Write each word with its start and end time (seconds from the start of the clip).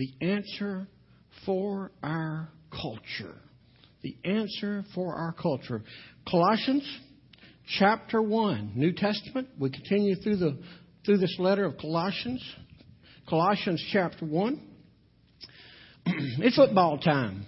the 0.00 0.26
answer 0.26 0.88
for 1.44 1.92
our 2.02 2.48
culture. 2.70 3.34
The 4.02 4.16
answer 4.24 4.82
for 4.94 5.14
our 5.14 5.34
culture. 5.34 5.82
Colossians 6.26 6.88
chapter 7.78 8.22
1, 8.22 8.72
New 8.76 8.92
Testament. 8.94 9.48
We 9.58 9.68
continue 9.68 10.16
through 10.16 10.36
the 10.36 10.58
through 11.04 11.18
this 11.18 11.36
letter 11.38 11.66
of 11.66 11.76
Colossians. 11.76 12.42
Colossians 13.28 13.84
chapter 13.92 14.24
1. 14.24 14.62
it's 16.06 16.56
football 16.56 16.96
time. 16.96 17.44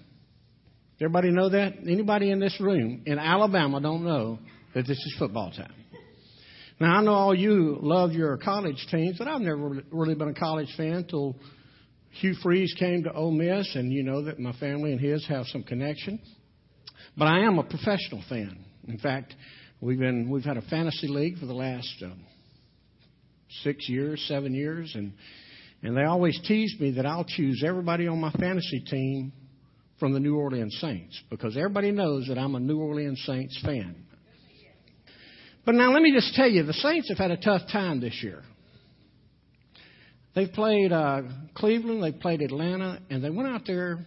Everybody 1.00 1.30
know 1.30 1.48
that? 1.48 1.72
Anybody 1.88 2.30
in 2.30 2.38
this 2.38 2.60
room 2.60 3.02
in 3.06 3.18
Alabama 3.18 3.80
don't 3.80 4.04
know 4.04 4.38
that 4.74 4.86
this 4.86 4.98
is 4.98 5.16
football 5.18 5.52
time. 5.52 5.72
Now, 6.78 6.98
I 6.98 7.02
know 7.02 7.14
all 7.14 7.34
you 7.34 7.78
love 7.80 8.12
your 8.12 8.36
college 8.36 8.86
teams, 8.90 9.16
but 9.16 9.26
I've 9.26 9.40
never 9.40 9.82
really 9.90 10.14
been 10.14 10.28
a 10.28 10.34
college 10.34 10.68
fan 10.76 10.92
until 10.92 11.36
Hugh 12.12 12.34
Freeze 12.42 12.74
came 12.78 13.04
to 13.04 13.12
Ole 13.12 13.30
Miss, 13.30 13.74
and 13.74 13.92
you 13.92 14.02
know 14.02 14.24
that 14.24 14.38
my 14.38 14.52
family 14.54 14.92
and 14.92 15.00
his 15.00 15.26
have 15.28 15.46
some 15.46 15.62
connection. 15.62 16.20
But 17.16 17.26
I 17.26 17.40
am 17.40 17.58
a 17.58 17.64
professional 17.64 18.22
fan. 18.28 18.64
In 18.86 18.98
fact, 18.98 19.34
we've 19.80 19.98
been 19.98 20.28
we've 20.30 20.44
had 20.44 20.56
a 20.56 20.62
fantasy 20.62 21.08
league 21.08 21.38
for 21.38 21.46
the 21.46 21.54
last 21.54 22.02
uh, 22.04 22.10
six 23.62 23.88
years, 23.88 24.22
seven 24.28 24.54
years, 24.54 24.92
and 24.94 25.14
and 25.82 25.96
they 25.96 26.04
always 26.04 26.38
tease 26.46 26.74
me 26.78 26.92
that 26.92 27.06
I'll 27.06 27.24
choose 27.24 27.62
everybody 27.66 28.06
on 28.06 28.20
my 28.20 28.30
fantasy 28.32 28.80
team 28.80 29.32
from 29.98 30.12
the 30.12 30.20
New 30.20 30.36
Orleans 30.36 30.76
Saints 30.80 31.20
because 31.30 31.56
everybody 31.56 31.92
knows 31.92 32.26
that 32.28 32.38
I'm 32.38 32.54
a 32.54 32.60
New 32.60 32.78
Orleans 32.78 33.22
Saints 33.24 33.58
fan. 33.64 33.96
But 35.64 35.76
now 35.76 35.92
let 35.92 36.02
me 36.02 36.12
just 36.12 36.34
tell 36.34 36.48
you, 36.48 36.62
the 36.64 36.72
Saints 36.72 37.08
have 37.08 37.18
had 37.18 37.30
a 37.30 37.36
tough 37.36 37.62
time 37.70 38.00
this 38.00 38.20
year. 38.22 38.42
They've 40.34 40.52
played 40.52 40.92
uh, 40.92 41.22
Cleveland, 41.54 42.02
they've 42.02 42.18
played 42.18 42.40
Atlanta, 42.40 43.00
and 43.10 43.22
they 43.22 43.30
went 43.30 43.48
out 43.48 43.62
there 43.66 44.06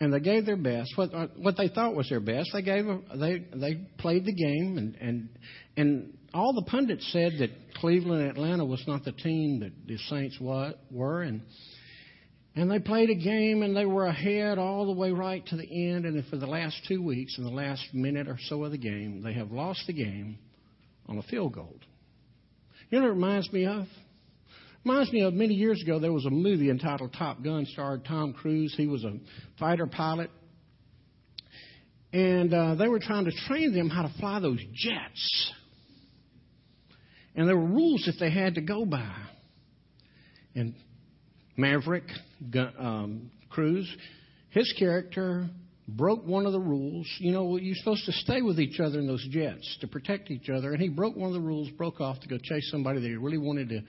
and 0.00 0.12
they 0.12 0.20
gave 0.20 0.46
their 0.46 0.56
best. 0.56 0.92
What 0.96 1.12
uh, 1.12 1.26
what 1.36 1.56
they 1.56 1.68
thought 1.68 1.94
was 1.94 2.08
their 2.08 2.20
best. 2.20 2.50
They 2.52 2.62
gave 2.62 2.86
a, 2.86 3.00
they 3.16 3.44
they 3.54 3.74
played 3.98 4.24
the 4.24 4.32
game, 4.32 4.78
and 4.78 4.94
and 4.96 5.28
and 5.76 6.18
all 6.32 6.54
the 6.54 6.70
pundits 6.70 7.10
said 7.12 7.32
that 7.40 7.50
Cleveland 7.76 8.22
and 8.22 8.30
Atlanta 8.30 8.64
was 8.64 8.82
not 8.86 9.04
the 9.04 9.12
team 9.12 9.60
that 9.60 9.72
the 9.86 9.98
Saints 10.08 10.38
were, 10.40 11.22
and 11.22 11.42
and 12.54 12.70
they 12.70 12.78
played 12.80 13.10
a 13.10 13.14
game 13.14 13.62
and 13.62 13.76
they 13.76 13.86
were 13.86 14.06
ahead 14.06 14.58
all 14.58 14.86
the 14.86 14.92
way 14.92 15.12
right 15.12 15.46
to 15.46 15.56
the 15.56 15.92
end. 15.92 16.04
And 16.04 16.24
for 16.26 16.36
the 16.36 16.46
last 16.46 16.76
two 16.88 17.02
weeks, 17.02 17.38
in 17.38 17.44
the 17.44 17.50
last 17.50 17.82
minute 17.92 18.26
or 18.26 18.38
so 18.48 18.64
of 18.64 18.72
the 18.72 18.78
game, 18.78 19.22
they 19.22 19.34
have 19.34 19.52
lost 19.52 19.84
the 19.86 19.92
game 19.92 20.38
on 21.06 21.18
a 21.18 21.22
field 21.22 21.54
goal. 21.54 21.76
You 22.90 22.98
know 22.98 23.04
what 23.04 23.10
it 23.10 23.14
reminds 23.14 23.52
me 23.52 23.66
of? 23.66 23.86
Reminds 24.88 25.12
me 25.12 25.20
of 25.20 25.34
many 25.34 25.52
years 25.52 25.82
ago, 25.82 25.98
there 25.98 26.14
was 26.14 26.24
a 26.24 26.30
movie 26.30 26.70
entitled 26.70 27.12
Top 27.12 27.42
Gun, 27.42 27.66
starred 27.66 28.06
Tom 28.06 28.32
Cruise. 28.32 28.72
He 28.74 28.86
was 28.86 29.04
a 29.04 29.18
fighter 29.58 29.86
pilot. 29.86 30.30
And 32.10 32.54
uh, 32.54 32.74
they 32.74 32.88
were 32.88 32.98
trying 32.98 33.26
to 33.26 33.30
train 33.46 33.74
them 33.74 33.90
how 33.90 34.00
to 34.00 34.14
fly 34.18 34.40
those 34.40 34.60
jets. 34.72 35.52
And 37.36 37.46
there 37.46 37.54
were 37.54 37.66
rules 37.66 38.02
that 38.06 38.14
they 38.18 38.30
had 38.30 38.54
to 38.54 38.62
go 38.62 38.86
by. 38.86 39.14
And 40.54 40.74
Maverick 41.58 42.04
um, 42.78 43.30
Cruise, 43.50 43.94
his 44.48 44.74
character 44.78 45.50
broke 45.86 46.24
one 46.24 46.46
of 46.46 46.52
the 46.52 46.60
rules. 46.60 47.06
You 47.18 47.32
know, 47.32 47.58
you're 47.58 47.76
supposed 47.76 48.06
to 48.06 48.12
stay 48.12 48.40
with 48.40 48.58
each 48.58 48.80
other 48.80 48.98
in 48.98 49.06
those 49.06 49.26
jets 49.28 49.76
to 49.82 49.86
protect 49.86 50.30
each 50.30 50.48
other. 50.48 50.72
And 50.72 50.80
he 50.80 50.88
broke 50.88 51.14
one 51.14 51.28
of 51.28 51.34
the 51.34 51.46
rules, 51.46 51.68
broke 51.72 52.00
off 52.00 52.20
to 52.20 52.28
go 52.28 52.38
chase 52.42 52.70
somebody 52.70 53.02
that 53.02 53.06
he 53.06 53.16
really 53.16 53.36
wanted 53.36 53.68
to, 53.68 53.82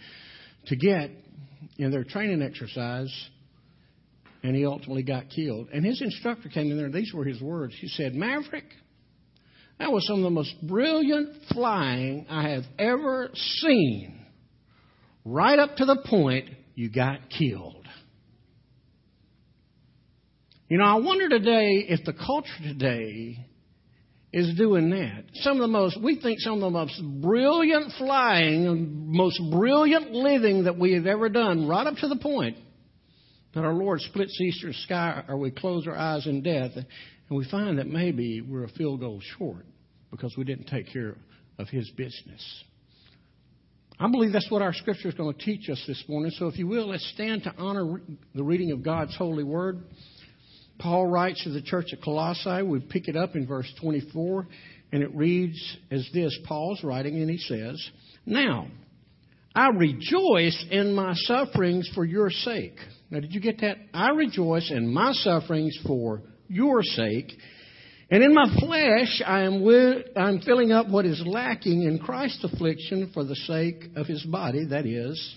to 0.67 0.75
get 0.75 1.11
in 1.77 1.91
their 1.91 2.03
training 2.03 2.41
exercise. 2.41 3.13
And 4.41 4.55
he 4.55 4.65
ultimately 4.65 5.03
got 5.03 5.29
killed. 5.29 5.67
And 5.73 5.85
his 5.85 6.01
instructor 6.01 6.47
came 6.47 6.71
in 6.71 6.77
there, 6.77 6.85
and 6.85 6.93
these 6.93 7.11
were 7.13 7.25
his 7.25 7.41
words. 7.41 7.75
He 7.79 7.89
said, 7.89 8.15
Maverick, 8.15 8.63
that 9.79 9.91
was 9.91 10.05
some 10.07 10.17
of 10.17 10.23
the 10.23 10.29
most 10.29 10.55
brilliant 10.63 11.35
flying 11.53 12.25
I 12.29 12.49
have 12.49 12.63
ever 12.77 13.31
seen. 13.33 14.25
Right 15.25 15.59
up 15.59 15.75
to 15.77 15.85
the 15.85 16.01
point 16.05 16.49
you 16.75 16.89
got 16.89 17.29
killed. 17.29 17.85
You 20.69 20.77
know, 20.77 20.85
I 20.85 20.95
wonder 20.95 21.27
today 21.27 21.85
if 21.89 22.05
the 22.05 22.13
culture 22.13 22.49
today 22.61 23.45
is 24.31 24.55
doing 24.55 24.91
that. 24.91 25.23
Some 25.35 25.57
of 25.57 25.61
the 25.61 25.67
most, 25.67 26.01
we 26.01 26.19
think 26.21 26.39
some 26.39 26.53
of 26.55 26.59
the 26.59 26.69
most 26.69 27.01
brilliant 27.21 27.93
flying 27.97 28.67
and 28.67 29.07
most 29.07 29.39
brilliant 29.51 30.11
living 30.11 30.65
that 30.65 30.77
we 30.77 30.93
have 30.93 31.07
ever 31.07 31.29
done, 31.29 31.67
right 31.67 31.87
up 31.87 31.95
to 31.95 32.07
the 32.07 32.17
point 32.17 32.57
that 33.55 33.63
our 33.63 33.73
Lord 33.73 33.99
splits 34.01 34.39
eastern 34.39 34.73
sky 34.73 35.23
or 35.27 35.37
we 35.37 35.51
close 35.51 35.87
our 35.87 35.97
eyes 35.97 36.27
in 36.27 36.43
death 36.43 36.71
and 36.75 36.85
we 37.37 37.49
find 37.49 37.79
that 37.79 37.87
maybe 37.87 38.41
we're 38.41 38.65
a 38.65 38.69
field 38.69 38.99
goal 38.99 39.19
short 39.37 39.65
because 40.11 40.35
we 40.37 40.43
didn't 40.43 40.65
take 40.65 40.91
care 40.91 41.15
of 41.57 41.67
His 41.69 41.89
business. 41.91 42.63
I 43.99 44.09
believe 44.09 44.31
that's 44.31 44.49
what 44.49 44.61
our 44.61 44.73
scripture 44.73 45.09
is 45.09 45.15
going 45.15 45.33
to 45.33 45.43
teach 45.43 45.69
us 45.69 45.83
this 45.87 46.03
morning. 46.07 46.31
So 46.35 46.47
if 46.47 46.57
you 46.57 46.67
will, 46.67 46.87
let's 46.87 47.05
stand 47.13 47.43
to 47.43 47.53
honor 47.57 48.01
the 48.33 48.43
reading 48.43 48.71
of 48.71 48.81
God's 48.81 49.15
holy 49.17 49.43
word. 49.43 49.83
Paul 50.79 51.07
writes 51.07 51.43
to 51.43 51.49
the 51.49 51.61
church 51.61 51.87
at 51.91 52.01
Colossae. 52.01 52.63
We 52.63 52.79
pick 52.79 53.07
it 53.07 53.15
up 53.15 53.35
in 53.35 53.45
verse 53.45 53.71
24, 53.81 54.47
and 54.93 55.03
it 55.03 55.13
reads 55.13 55.77
as 55.91 56.09
this 56.13 56.37
Paul's 56.45 56.83
writing, 56.83 57.21
and 57.21 57.29
he 57.29 57.37
says, 57.37 57.85
Now, 58.25 58.67
I 59.53 59.69
rejoice 59.69 60.65
in 60.71 60.95
my 60.95 61.13
sufferings 61.15 61.89
for 61.93 62.05
your 62.05 62.29
sake. 62.29 62.77
Now, 63.11 63.19
did 63.19 63.33
you 63.33 63.41
get 63.41 63.59
that? 63.61 63.77
I 63.93 64.11
rejoice 64.11 64.71
in 64.71 64.91
my 64.91 65.11
sufferings 65.11 65.77
for 65.85 66.21
your 66.47 66.81
sake. 66.81 67.31
And 68.11 68.23
in 68.23 68.33
my 68.33 68.47
flesh, 68.59 69.21
I 69.25 69.41
am 69.41 69.61
with, 69.61 70.05
I'm 70.15 70.39
filling 70.41 70.71
up 70.71 70.87
what 70.87 71.05
is 71.05 71.21
lacking 71.25 71.83
in 71.83 71.99
Christ's 71.99 72.43
affliction 72.43 73.11
for 73.13 73.23
the 73.23 73.35
sake 73.35 73.83
of 73.95 74.07
his 74.07 74.23
body, 74.23 74.65
that 74.65 74.85
is, 74.85 75.35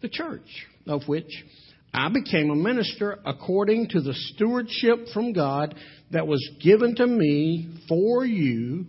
the 0.00 0.08
church, 0.08 0.66
of 0.86 1.02
which 1.06 1.44
I 1.92 2.08
became 2.10 2.50
a 2.50 2.54
minister 2.54 3.18
according 3.24 3.88
to 3.90 4.00
the 4.00 4.14
stewardship 4.14 5.08
from 5.12 5.32
God 5.32 5.74
that 6.10 6.26
was 6.26 6.46
given 6.60 6.94
to 6.96 7.06
me 7.06 7.80
for 7.88 8.24
you 8.24 8.86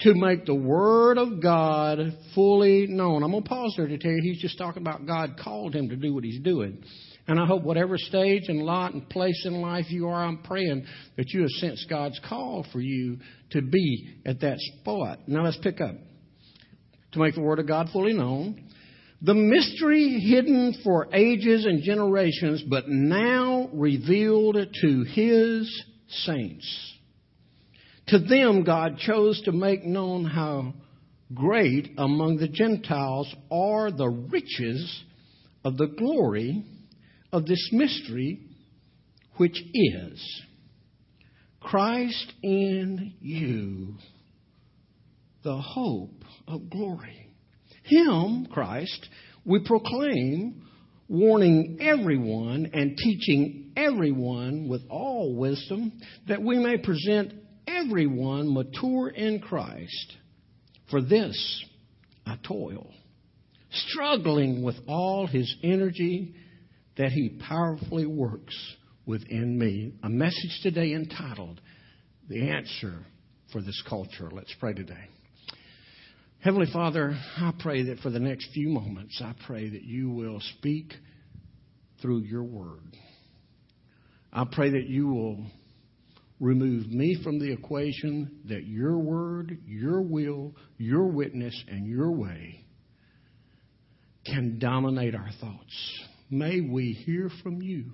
to 0.00 0.14
make 0.14 0.46
the 0.46 0.54
Word 0.54 1.16
of 1.16 1.42
God 1.42 1.98
fully 2.34 2.86
known. 2.88 3.22
I'm 3.22 3.30
going 3.30 3.42
to 3.42 3.48
pause 3.48 3.74
there 3.76 3.86
to 3.86 3.98
tell 3.98 4.10
you 4.10 4.20
he's 4.22 4.40
just 4.40 4.58
talking 4.58 4.82
about 4.82 5.06
God 5.06 5.36
called 5.42 5.74
him 5.74 5.88
to 5.88 5.96
do 5.96 6.12
what 6.12 6.24
he's 6.24 6.40
doing. 6.40 6.82
And 7.28 7.38
I 7.38 7.46
hope 7.46 7.62
whatever 7.62 7.96
stage 7.96 8.44
and 8.48 8.62
lot 8.62 8.94
and 8.94 9.08
place 9.08 9.44
in 9.46 9.60
life 9.60 9.86
you 9.90 10.08
are, 10.08 10.24
I'm 10.24 10.38
praying 10.38 10.86
that 11.16 11.30
you 11.30 11.42
have 11.42 11.50
sensed 11.50 11.88
God's 11.88 12.20
call 12.28 12.66
for 12.72 12.80
you 12.80 13.18
to 13.50 13.62
be 13.62 14.16
at 14.26 14.40
that 14.40 14.58
spot. 14.58 15.20
Now 15.28 15.44
let's 15.44 15.58
pick 15.62 15.80
up. 15.80 15.94
To 17.12 17.18
make 17.18 17.34
the 17.34 17.42
Word 17.42 17.58
of 17.58 17.68
God 17.68 17.90
fully 17.92 18.14
known, 18.14 18.70
the 19.24 19.34
mystery 19.34 20.18
hidden 20.18 20.80
for 20.82 21.06
ages 21.14 21.64
and 21.64 21.82
generations, 21.84 22.62
but 22.68 22.88
now 22.88 23.70
revealed 23.72 24.56
to 24.80 25.02
His 25.04 25.84
saints. 26.08 26.92
To 28.08 28.18
them, 28.18 28.64
God 28.64 28.98
chose 28.98 29.40
to 29.42 29.52
make 29.52 29.84
known 29.84 30.24
how 30.24 30.74
great 31.32 31.92
among 31.96 32.38
the 32.38 32.48
Gentiles 32.48 33.32
are 33.50 33.92
the 33.92 34.08
riches 34.08 35.02
of 35.64 35.76
the 35.76 35.86
glory 35.86 36.64
of 37.32 37.46
this 37.46 37.70
mystery, 37.72 38.40
which 39.36 39.62
is 39.72 40.42
Christ 41.60 42.32
in 42.42 43.14
you, 43.20 43.94
the 45.44 45.56
hope 45.56 46.24
of 46.48 46.68
glory. 46.68 47.31
Him, 47.82 48.46
Christ, 48.50 49.08
we 49.44 49.60
proclaim, 49.64 50.66
warning 51.08 51.78
everyone 51.80 52.70
and 52.72 52.96
teaching 52.96 53.72
everyone 53.76 54.68
with 54.68 54.82
all 54.88 55.34
wisdom, 55.36 55.92
that 56.28 56.42
we 56.42 56.58
may 56.58 56.78
present 56.78 57.32
everyone 57.66 58.52
mature 58.52 59.08
in 59.08 59.40
Christ. 59.40 60.16
For 60.90 61.02
this 61.02 61.64
I 62.24 62.36
toil, 62.46 62.90
struggling 63.70 64.62
with 64.62 64.76
all 64.86 65.26
his 65.26 65.54
energy 65.62 66.34
that 66.96 67.10
he 67.10 67.40
powerfully 67.48 68.06
works 68.06 68.56
within 69.06 69.58
me. 69.58 69.94
A 70.02 70.08
message 70.08 70.60
today 70.62 70.92
entitled, 70.92 71.60
The 72.28 72.50
Answer 72.50 73.04
for 73.50 73.60
This 73.60 73.82
Culture. 73.88 74.30
Let's 74.30 74.54
pray 74.60 74.74
today. 74.74 75.08
Heavenly 76.42 76.66
Father, 76.72 77.16
I 77.36 77.52
pray 77.60 77.84
that 77.84 78.00
for 78.00 78.10
the 78.10 78.18
next 78.18 78.48
few 78.52 78.68
moments, 78.68 79.22
I 79.24 79.32
pray 79.46 79.68
that 79.68 79.82
you 79.84 80.10
will 80.10 80.40
speak 80.58 80.92
through 82.00 82.22
your 82.22 82.42
word. 82.42 82.96
I 84.32 84.44
pray 84.50 84.70
that 84.70 84.88
you 84.88 85.06
will 85.06 85.46
remove 86.40 86.88
me 86.88 87.20
from 87.22 87.38
the 87.38 87.52
equation, 87.52 88.40
that 88.46 88.64
your 88.64 88.98
word, 88.98 89.56
your 89.66 90.02
will, 90.02 90.56
your 90.78 91.06
witness, 91.06 91.54
and 91.68 91.86
your 91.86 92.10
way 92.10 92.64
can 94.26 94.58
dominate 94.58 95.14
our 95.14 95.30
thoughts. 95.40 96.00
May 96.28 96.60
we 96.60 96.92
hear 96.92 97.30
from 97.44 97.62
you 97.62 97.92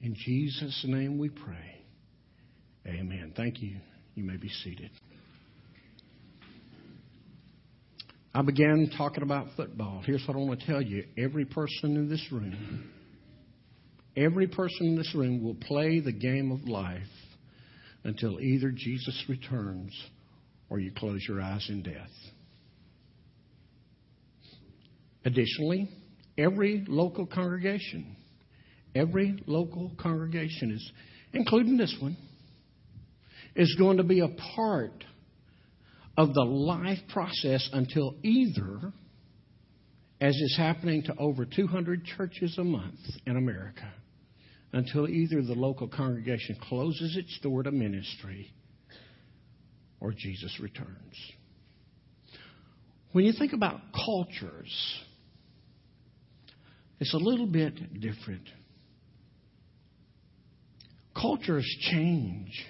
In 0.00 0.14
Jesus' 0.14 0.84
name 0.86 1.18
we 1.18 1.28
pray. 1.28 1.84
Amen. 2.86 3.32
Thank 3.36 3.60
you. 3.60 3.78
You 4.14 4.24
may 4.24 4.36
be 4.36 4.48
seated. 4.48 4.90
I 8.38 8.42
began 8.42 8.88
talking 8.96 9.24
about 9.24 9.48
football. 9.56 10.00
Here's 10.06 10.24
what 10.28 10.36
I 10.36 10.38
want 10.38 10.60
to 10.60 10.66
tell 10.66 10.80
you 10.80 11.02
every 11.18 11.44
person 11.44 11.96
in 11.96 12.08
this 12.08 12.24
room, 12.30 12.88
every 14.16 14.46
person 14.46 14.86
in 14.86 14.96
this 14.96 15.12
room 15.12 15.42
will 15.42 15.56
play 15.56 15.98
the 15.98 16.12
game 16.12 16.52
of 16.52 16.68
life 16.68 17.02
until 18.04 18.38
either 18.38 18.70
Jesus 18.70 19.24
returns 19.28 19.92
or 20.70 20.78
you 20.78 20.92
close 20.92 21.20
your 21.28 21.40
eyes 21.40 21.66
in 21.68 21.82
death. 21.82 22.12
Additionally, 25.24 25.88
every 26.38 26.84
local 26.86 27.26
congregation, 27.26 28.14
every 28.94 29.42
local 29.48 29.90
congregation 29.98 30.70
is, 30.70 30.92
including 31.32 31.76
this 31.76 31.96
one, 32.00 32.16
is 33.56 33.74
going 33.80 33.96
to 33.96 34.04
be 34.04 34.20
a 34.20 34.28
part 34.54 35.04
of 36.18 36.34
the 36.34 36.44
life 36.44 36.98
process 37.10 37.70
until 37.72 38.16
either, 38.24 38.92
as 40.20 40.34
is 40.34 40.56
happening 40.58 41.00
to 41.04 41.14
over 41.16 41.46
200 41.46 42.04
churches 42.04 42.58
a 42.58 42.64
month 42.64 42.98
in 43.24 43.36
America, 43.36 43.88
until 44.72 45.08
either 45.08 45.40
the 45.42 45.54
local 45.54 45.86
congregation 45.86 46.56
closes 46.68 47.16
its 47.16 47.38
door 47.40 47.62
to 47.62 47.70
ministry 47.70 48.52
or 50.00 50.12
Jesus 50.12 50.58
returns. 50.60 51.14
When 53.12 53.24
you 53.24 53.32
think 53.32 53.52
about 53.52 53.80
cultures, 53.94 55.00
it's 56.98 57.14
a 57.14 57.18
little 57.18 57.46
bit 57.46 58.00
different. 58.00 58.48
Cultures 61.14 61.64
change, 61.92 62.66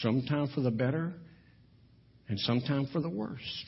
sometimes 0.00 0.52
for 0.54 0.60
the 0.60 0.72
better 0.72 1.14
and 2.28 2.38
sometimes 2.40 2.90
for 2.90 3.00
the 3.00 3.08
worst. 3.08 3.64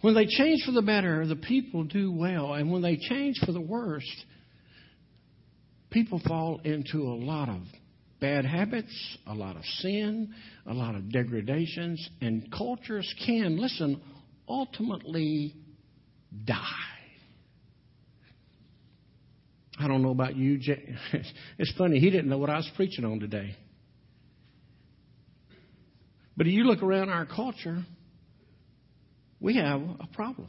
When 0.00 0.14
they 0.14 0.26
change 0.26 0.64
for 0.64 0.72
the 0.72 0.82
better, 0.82 1.26
the 1.26 1.36
people 1.36 1.84
do 1.84 2.12
well. 2.12 2.54
And 2.54 2.70
when 2.70 2.82
they 2.82 2.96
change 2.96 3.38
for 3.44 3.52
the 3.52 3.60
worst, 3.60 4.24
people 5.90 6.20
fall 6.26 6.60
into 6.64 7.02
a 7.02 7.16
lot 7.16 7.48
of 7.48 7.62
bad 8.20 8.44
habits, 8.44 9.18
a 9.26 9.34
lot 9.34 9.56
of 9.56 9.64
sin, 9.78 10.32
a 10.66 10.74
lot 10.74 10.94
of 10.94 11.10
degradations, 11.10 12.08
and 12.20 12.52
cultures 12.52 13.12
can, 13.24 13.58
listen, 13.60 14.00
ultimately 14.48 15.54
die. 16.44 16.62
I 19.80 19.86
don't 19.86 20.02
know 20.02 20.10
about 20.10 20.36
you. 20.36 20.58
Jay. 20.58 20.94
It's 21.58 21.72
funny, 21.76 22.00
he 22.00 22.10
didn't 22.10 22.28
know 22.28 22.38
what 22.38 22.50
I 22.50 22.56
was 22.56 22.70
preaching 22.76 23.04
on 23.04 23.20
today. 23.20 23.56
But 26.38 26.46
if 26.46 26.52
you 26.52 26.62
look 26.62 26.84
around 26.84 27.10
our 27.10 27.26
culture, 27.26 27.84
we 29.40 29.56
have 29.56 29.80
a 29.80 30.06
problem. 30.14 30.46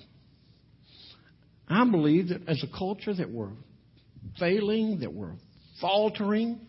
I 1.68 1.83
believe 1.89 2.30
that 2.30 2.47
as 2.47 2.63
a 2.63 2.77
culture 2.77 3.12
that 3.12 3.31
we're 3.31 3.53
failing, 4.38 5.00
that 5.00 5.12
we're 5.12 5.33
faltering, 5.81 6.59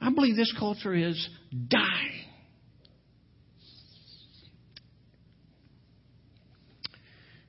I 0.00 0.12
believe 0.12 0.36
this 0.36 0.54
culture 0.56 0.94
is 0.94 1.28
dying. 1.68 2.24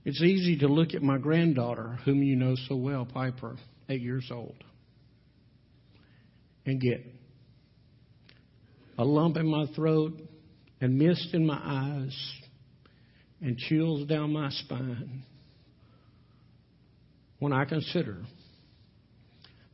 It's 0.03 0.21
easy 0.23 0.57
to 0.59 0.67
look 0.67 0.95
at 0.95 1.03
my 1.03 1.19
granddaughter, 1.19 1.99
whom 2.05 2.23
you 2.23 2.35
know 2.35 2.55
so 2.67 2.75
well, 2.75 3.05
Piper, 3.05 3.55
eight 3.87 4.01
years 4.01 4.31
old, 4.33 4.63
and 6.65 6.81
get 6.81 7.05
a 8.97 9.05
lump 9.05 9.37
in 9.37 9.45
my 9.45 9.67
throat 9.75 10.19
and 10.81 10.97
mist 10.97 11.29
in 11.33 11.45
my 11.45 11.59
eyes 11.63 12.33
and 13.39 13.57
chills 13.57 14.07
down 14.07 14.33
my 14.33 14.49
spine 14.49 15.23
when 17.39 17.53
I 17.53 17.65
consider 17.65 18.17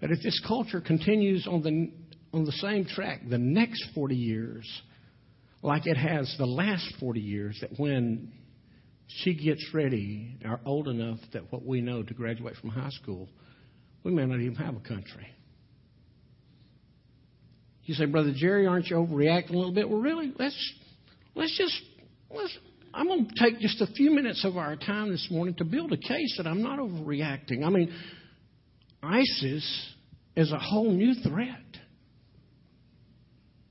that 0.01 0.11
if 0.11 0.19
this 0.21 0.39
culture 0.47 0.81
continues 0.81 1.47
on 1.47 1.63
the 1.63 1.91
on 2.33 2.43
the 2.43 2.51
same 2.51 2.85
track 2.85 3.21
the 3.29 3.37
next 3.37 3.83
40 3.95 4.15
years, 4.15 4.81
like 5.63 5.87
it 5.87 5.97
has 5.97 6.33
the 6.37 6.45
last 6.45 6.85
40 6.99 7.19
years, 7.19 7.57
that 7.61 7.71
when 7.77 8.31
she 9.07 9.33
gets 9.33 9.65
ready, 9.73 10.37
or 10.45 10.59
old 10.65 10.87
enough 10.87 11.19
that 11.33 11.51
what 11.51 11.65
we 11.65 11.81
know 11.81 12.03
to 12.03 12.13
graduate 12.13 12.55
from 12.57 12.69
high 12.69 12.89
school, 12.89 13.29
we 14.03 14.11
may 14.11 14.25
not 14.25 14.39
even 14.39 14.55
have 14.55 14.75
a 14.75 14.81
country. 14.81 15.27
You 17.85 17.95
say, 17.95 18.05
Brother 18.05 18.33
Jerry, 18.35 18.67
aren't 18.67 18.87
you 18.87 18.97
overreacting 18.97 19.51
a 19.51 19.57
little 19.57 19.73
bit? 19.73 19.89
Well, 19.89 20.01
really, 20.01 20.33
let's 20.37 20.73
let's 21.37 21.57
just 21.57 21.81
let's. 22.29 22.57
I'm 22.93 23.07
going 23.07 23.27
to 23.27 23.43
take 23.43 23.59
just 23.59 23.79
a 23.81 23.87
few 23.87 24.11
minutes 24.11 24.43
of 24.43 24.57
our 24.57 24.75
time 24.75 25.11
this 25.11 25.27
morning 25.29 25.53
to 25.55 25.65
build 25.65 25.93
a 25.93 25.97
case 25.97 26.35
that 26.37 26.47
I'm 26.47 26.63
not 26.63 26.79
overreacting. 26.79 27.63
I 27.63 27.69
mean, 27.69 27.93
ISIS 29.03 29.93
is 30.35 30.51
a 30.51 30.57
whole 30.57 30.91
new 30.91 31.13
threat. 31.21 31.61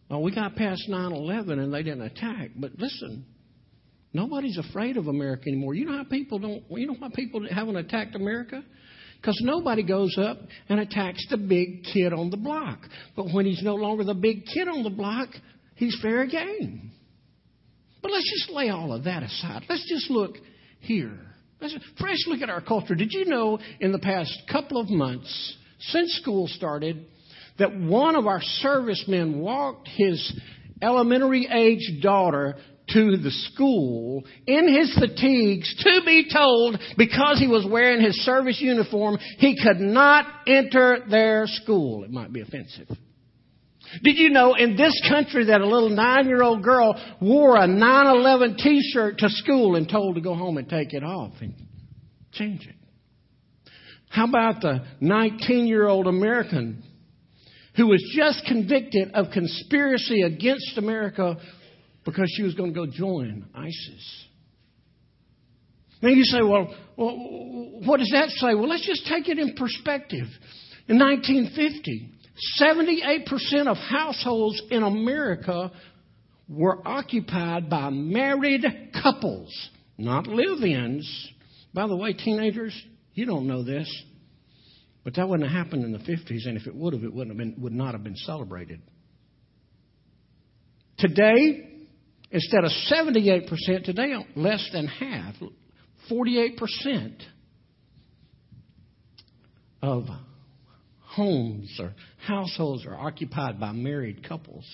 Well, 0.09 0.23
we 0.23 0.33
got 0.33 0.55
past 0.55 0.89
9 0.89 1.13
11 1.13 1.59
and 1.59 1.75
they 1.75 1.83
didn't 1.83 2.03
attack. 2.03 2.51
But 2.55 2.73
listen, 2.79 3.25
nobody's 4.12 4.59
afraid 4.59 4.97
of 4.97 5.09
America 5.09 5.45
anymore. 5.49 5.75
You 5.75 5.87
know 5.87 5.97
how 5.97 6.05
people 6.05 6.39
don't, 6.39 6.62
you 6.71 6.87
know 6.87 6.95
why 6.97 7.09
people 7.12 7.45
haven't 7.51 7.77
attacked 7.77 8.15
America? 8.15 8.62
Because 9.21 9.41
nobody 9.43 9.83
goes 9.83 10.17
up 10.19 10.39
and 10.69 10.79
attacks 10.79 11.27
the 11.31 11.39
big 11.39 11.83
kid 11.93 12.12
on 12.12 12.31
the 12.31 12.37
block. 12.37 12.79
But 13.17 13.33
when 13.33 13.47
he's 13.47 13.62
no 13.62 13.75
longer 13.75 14.05
the 14.05 14.15
big 14.15 14.45
kid 14.47 14.69
on 14.69 14.85
the 14.85 14.91
block, 14.91 15.31
he's 15.75 15.99
fair 16.01 16.27
game. 16.27 16.93
But 18.06 18.12
let's 18.12 18.31
just 18.38 18.50
lay 18.50 18.69
all 18.69 18.93
of 18.93 19.03
that 19.03 19.25
aside. 19.25 19.64
Let's 19.69 19.85
just 19.88 20.11
look 20.11 20.37
here. 20.79 21.19
Let's 21.61 21.76
fresh 21.99 22.19
look 22.29 22.41
at 22.41 22.49
our 22.49 22.61
culture. 22.61 22.94
Did 22.94 23.12
you 23.12 23.25
know 23.25 23.58
in 23.81 23.91
the 23.91 23.99
past 23.99 24.31
couple 24.49 24.81
of 24.81 24.88
months, 24.88 25.56
since 25.81 26.12
school 26.23 26.47
started, 26.47 27.05
that 27.58 27.76
one 27.76 28.14
of 28.14 28.29
our 28.29 28.41
servicemen 28.41 29.41
walked 29.41 29.88
his 29.88 30.41
elementary 30.81 31.49
age 31.53 32.00
daughter 32.00 32.55
to 32.91 33.17
the 33.17 33.32
school 33.53 34.23
in 34.47 34.73
his 34.73 34.97
fatigues 34.97 35.75
to 35.82 36.02
be 36.05 36.31
told 36.32 36.79
because 36.97 37.41
he 37.41 37.49
was 37.49 37.67
wearing 37.69 38.00
his 38.00 38.14
service 38.25 38.61
uniform 38.61 39.19
he 39.38 39.61
could 39.61 39.81
not 39.81 40.26
enter 40.47 40.99
their 41.11 41.49
school. 41.49 42.05
It 42.05 42.12
might 42.12 42.32
be 42.32 42.43
offensive. 42.43 42.87
Did 44.03 44.17
you 44.19 44.31
know 44.31 44.55
in 44.55 44.76
this 44.76 45.00
country 45.09 45.47
that 45.47 45.61
a 45.61 45.67
little 45.67 45.91
nine 45.91 46.26
year 46.26 46.43
old 46.43 46.62
girl 46.62 47.00
wore 47.21 47.57
a 47.57 47.67
9-11 47.67 48.59
t-shirt 48.59 49.19
to 49.19 49.29
school 49.29 49.76
and 49.76 49.88
told 49.88 50.17
to 50.17 50.21
go 50.21 50.35
home 50.35 50.59
and 50.59 50.69
take 50.69 50.93
it 50.93 51.03
off 51.03 51.33
and 51.41 51.55
change 52.33 52.67
it? 52.67 52.75
How 54.09 54.26
about 54.26 54.61
the 54.61 54.85
19 55.00 55.67
year 55.67 55.87
old 55.87 56.07
American 56.07 56.83
who 57.76 57.87
was 57.87 58.03
just 58.17 58.45
convicted 58.47 59.12
of 59.12 59.26
conspiracy 59.33 60.23
against 60.23 60.79
America 60.79 61.37
because 62.07 62.33
she 62.35 62.43
was 62.43 62.55
going 62.55 62.73
to 62.73 62.75
go 62.75 62.87
join 62.87 63.45
ISIS. 63.55 64.26
Now 66.00 66.09
you 66.11 66.25
say, 66.25 66.41
well, 66.43 66.75
well, 66.97 67.17
what 67.85 67.99
does 67.99 68.11
that 68.12 68.31
say? 68.31 68.55
Well, 68.55 68.69
let's 68.69 68.87
just 68.87 69.07
take 69.07 69.29
it 69.29 69.38
in 69.38 69.55
perspective. 69.55 70.26
In 70.88 70.99
1950, 70.99 72.12
78% 72.61 73.66
of 73.66 73.76
households 73.76 74.61
in 74.71 74.83
America 74.83 75.73
were 76.49 76.87
occupied 76.87 77.69
by 77.71 77.90
married 77.90 78.64
couples, 79.02 79.71
not 79.99 80.26
live 80.26 80.62
ins. 80.62 81.31
By 81.73 81.87
the 81.87 81.97
way, 81.97 82.12
teenagers, 82.12 82.75
you 83.14 83.26
don't 83.26 83.47
know 83.47 83.62
this. 83.62 83.90
But 85.02 85.14
that 85.14 85.28
wouldn't 85.28 85.49
have 85.49 85.64
happened 85.64 85.85
in 85.85 85.93
the 85.93 85.99
50s, 85.99 86.47
and 86.47 86.57
if 86.57 86.66
it 86.66 86.75
would 86.75 86.93
have, 86.93 87.05
it 87.05 87.12
wouldn't 87.12 87.31
have 87.31 87.38
been, 87.38 87.62
would 87.62 87.73
not 87.73 87.95
have 87.95 88.02
been 88.02 88.16
celebrated. 88.16 88.81
Today, 90.99 91.69
instead 92.31 92.64
of 92.64 92.71
78%, 92.90 93.85
today 93.85 94.14
less 94.35 94.69
than 94.73 94.87
half, 94.87 95.35
48% 96.11 97.23
of 99.83 100.07
homes 101.16 101.75
or 101.80 101.94
households 102.26 102.87
are 102.87 102.94
occupied 102.94 103.58
by 103.58 103.73
married 103.73 104.28
couples. 104.28 104.64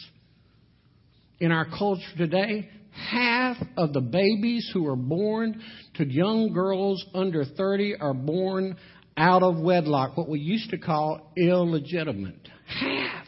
In 1.41 1.53
our 1.53 1.65
culture 1.65 2.03
today, 2.17 2.69
half 2.91 3.57
of 3.77 3.93
the 3.93 4.01
babies 4.01 4.69
who 4.75 4.87
are 4.89 4.97
born 4.97 5.63
to 5.95 6.07
young 6.07 6.53
girls 6.53 7.05
under 7.15 7.45
30 7.45 7.97
are 8.01 8.15
born 8.15 8.77
out 9.17 9.43
of 9.43 9.59
wedlock, 9.59 10.17
what 10.17 10.29
we 10.29 10.41
used 10.41 10.71
to 10.71 10.79
call 10.79 11.33
illegitimate. 11.37 12.49
Half. 12.67 13.27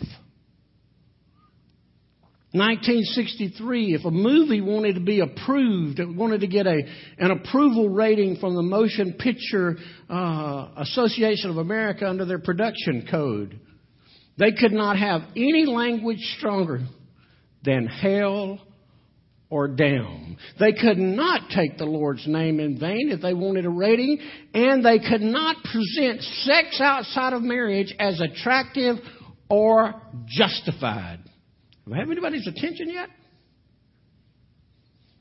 1963, 2.54 3.94
if 3.94 4.04
a 4.04 4.12
movie 4.12 4.60
wanted 4.60 4.94
to 4.94 5.00
be 5.00 5.18
approved, 5.18 5.98
it 5.98 6.06
wanted 6.06 6.42
to 6.42 6.46
get 6.46 6.68
a, 6.68 6.82
an 7.18 7.32
approval 7.32 7.88
rating 7.88 8.36
from 8.36 8.54
the 8.54 8.62
Motion 8.62 9.14
Picture 9.14 9.76
uh, 10.08 10.68
Association 10.76 11.50
of 11.50 11.56
America 11.56 12.06
under 12.06 12.24
their 12.24 12.38
production 12.38 13.08
code, 13.10 13.58
They 14.38 14.52
could 14.52 14.70
not 14.70 14.96
have 14.96 15.22
any 15.34 15.66
language 15.66 16.20
stronger 16.38 16.82
than 17.64 17.88
hell 17.88 18.60
or 19.50 19.66
damn. 19.66 20.36
They 20.60 20.74
could 20.74 20.98
not 20.98 21.50
take 21.50 21.76
the 21.76 21.86
Lord's 21.86 22.24
name 22.28 22.60
in 22.60 22.78
vain 22.78 23.10
if 23.10 23.20
they 23.20 23.34
wanted 23.34 23.66
a 23.66 23.70
rating, 23.70 24.20
and 24.54 24.84
they 24.84 25.00
could 25.00 25.22
not 25.22 25.56
present 25.64 26.22
sex 26.22 26.80
outside 26.80 27.32
of 27.32 27.42
marriage 27.42 27.92
as 27.98 28.20
attractive 28.20 28.98
or 29.50 30.00
justified. 30.28 31.18
Do 31.86 31.94
I 31.94 31.98
have 31.98 32.10
anybody's 32.10 32.46
attention 32.46 32.90
yet? 32.90 33.08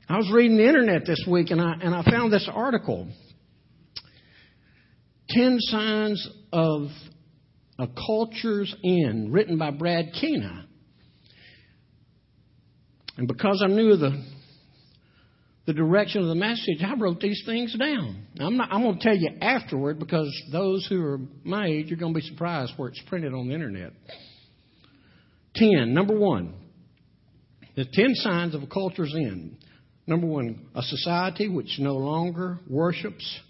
I 0.08 0.16
was 0.16 0.30
reading 0.32 0.56
the 0.56 0.66
internet 0.66 1.06
this 1.06 1.24
week 1.28 1.50
and 1.50 1.60
I, 1.60 1.74
and 1.82 1.94
I 1.94 2.02
found 2.02 2.32
this 2.32 2.48
article 2.52 3.08
10 5.30 5.58
Signs 5.60 6.28
of 6.52 6.88
a 7.78 7.88
Culture's 7.88 8.74
End, 8.84 9.32
written 9.32 9.58
by 9.58 9.70
Brad 9.70 10.12
Keena. 10.12 10.66
And 13.16 13.28
because 13.28 13.62
I 13.64 13.68
knew 13.68 13.96
the 13.96 14.24
the 15.66 15.72
direction 15.72 16.20
of 16.20 16.28
the 16.28 16.34
message, 16.34 16.82
I 16.84 16.94
wrote 16.94 17.20
these 17.20 17.42
things 17.46 17.74
down. 17.78 18.26
I'm 18.38 18.58
not 18.58 18.70
I'm 18.70 18.82
going 18.82 18.98
to 18.98 19.02
tell 19.02 19.16
you 19.16 19.30
afterward 19.40 19.98
because 19.98 20.30
those 20.52 20.86
who 20.86 21.02
are 21.02 21.18
my 21.42 21.66
age 21.66 21.90
are 21.90 21.96
going 21.96 22.12
to 22.12 22.20
be 22.20 22.26
surprised 22.26 22.74
where 22.76 22.90
it's 22.90 23.00
printed 23.06 23.32
on 23.32 23.48
the 23.48 23.54
internet. 23.54 23.92
10. 25.54 25.94
Number 25.94 26.18
1. 26.18 26.54
The 27.76 27.84
10 27.84 28.14
signs 28.14 28.54
of 28.54 28.62
a 28.62 28.66
culture's 28.66 29.14
end. 29.14 29.56
Number 30.06 30.26
1, 30.26 30.66
a 30.74 30.82
society 30.82 31.48
which 31.48 31.78
no 31.78 31.94
longer 31.96 32.58
worships 32.68 33.40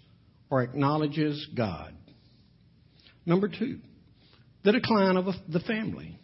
or 0.49 0.63
acknowledges 0.63 1.47
God. 1.55 1.93
Number 3.25 3.49
2, 3.49 3.79
the 4.63 4.71
decline 4.71 5.17
of 5.17 5.25
the 5.49 5.59
family. 5.61 6.17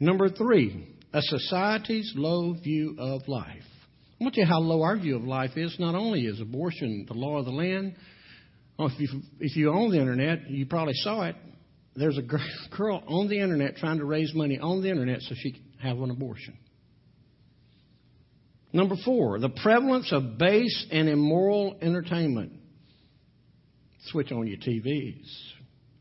Number 0.00 0.28
3, 0.30 0.88
a 1.12 1.20
society's 1.20 2.12
low 2.16 2.54
view 2.54 2.96
of 2.98 3.28
life. 3.28 3.62
I 4.20 4.24
want 4.24 4.34
to 4.34 4.40
you 4.40 4.46
how 4.46 4.60
low 4.60 4.82
our 4.82 4.96
view 4.96 5.16
of 5.16 5.24
life 5.24 5.56
is. 5.56 5.76
Not 5.78 5.94
only 5.94 6.26
is 6.26 6.40
abortion 6.40 7.04
the 7.06 7.14
law 7.14 7.38
of 7.38 7.44
the 7.44 7.50
land, 7.50 7.96
if 8.78 8.98
you, 8.98 9.22
if 9.38 9.56
you 9.56 9.70
own 9.70 9.90
the 9.90 10.00
internet, 10.00 10.48
you 10.48 10.66
probably 10.66 10.94
saw 10.94 11.22
it. 11.24 11.36
There's 11.94 12.18
a 12.18 12.22
girl 12.76 13.02
on 13.06 13.28
the 13.28 13.40
internet 13.40 13.76
trying 13.76 13.98
to 13.98 14.04
raise 14.04 14.34
money 14.34 14.58
on 14.58 14.82
the 14.82 14.88
internet 14.88 15.20
so 15.22 15.34
she 15.36 15.52
can 15.52 15.64
have 15.80 15.98
an 15.98 16.10
abortion. 16.10 16.56
Number 18.72 18.94
four, 19.04 19.38
the 19.38 19.50
prevalence 19.50 20.12
of 20.12 20.38
base 20.38 20.86
and 20.90 21.08
immoral 21.08 21.76
entertainment. 21.82 22.52
Switch 24.06 24.32
on 24.32 24.46
your 24.46 24.56
TVs. 24.56 25.28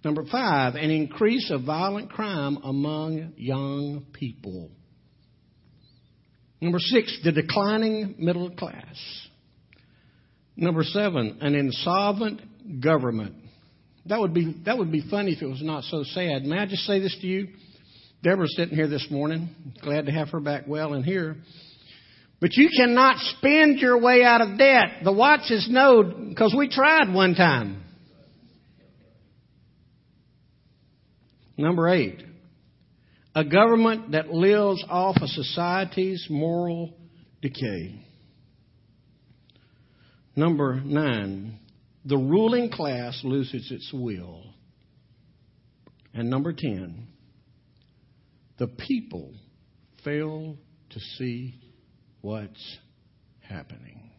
Number 0.03 0.23
five, 0.31 0.75
an 0.75 0.89
increase 0.89 1.51
of 1.51 1.63
violent 1.63 2.09
crime 2.09 2.57
among 2.63 3.33
young 3.35 4.05
people. 4.13 4.71
Number 6.59 6.79
six, 6.79 7.19
the 7.23 7.31
declining 7.31 8.15
middle 8.17 8.49
class. 8.51 8.95
Number 10.55 10.83
seven, 10.83 11.39
an 11.41 11.55
insolvent 11.55 12.41
government. 12.81 13.35
That 14.07 14.19
would 14.19 14.33
be 14.33 14.55
that 14.65 14.77
would 14.77 14.91
be 14.91 15.03
funny 15.09 15.33
if 15.33 15.41
it 15.41 15.47
was 15.47 15.61
not 15.61 15.83
so 15.85 16.03
sad. 16.03 16.43
May 16.43 16.57
I 16.57 16.65
just 16.65 16.83
say 16.83 16.99
this 16.99 17.17
to 17.21 17.27
you? 17.27 17.49
Deborah's 18.23 18.55
sitting 18.55 18.75
here 18.75 18.87
this 18.87 19.07
morning. 19.09 19.49
Glad 19.81 20.05
to 20.05 20.11
have 20.11 20.29
her 20.29 20.39
back 20.39 20.67
well 20.67 20.93
and 20.93 21.03
here. 21.03 21.37
But 22.39 22.55
you 22.55 22.69
cannot 22.75 23.17
spend 23.37 23.79
your 23.79 23.99
way 23.99 24.23
out 24.23 24.41
of 24.41 24.57
debt. 24.57 25.03
The 25.03 25.11
Wattses 25.11 25.67
know 25.69 26.03
because 26.03 26.55
we 26.57 26.67
tried 26.67 27.13
one 27.13 27.35
time. 27.35 27.83
Number 31.57 31.87
eight, 31.89 32.23
a 33.35 33.45
government 33.45 34.13
that 34.13 34.29
lives 34.33 34.83
off 34.89 35.17
a 35.21 35.27
society's 35.27 36.25
moral 36.29 36.95
decay. 37.41 38.03
Number 40.35 40.81
nine, 40.81 41.59
the 42.05 42.17
ruling 42.17 42.69
class 42.69 43.21
loses 43.23 43.71
its 43.71 43.91
will. 43.93 44.43
And 46.13 46.29
number 46.29 46.53
ten, 46.53 47.07
the 48.57 48.67
people 48.67 49.33
fail 50.03 50.57
to 50.89 50.99
see 51.17 51.55
what's 52.21 52.77
happening. 53.39 54.09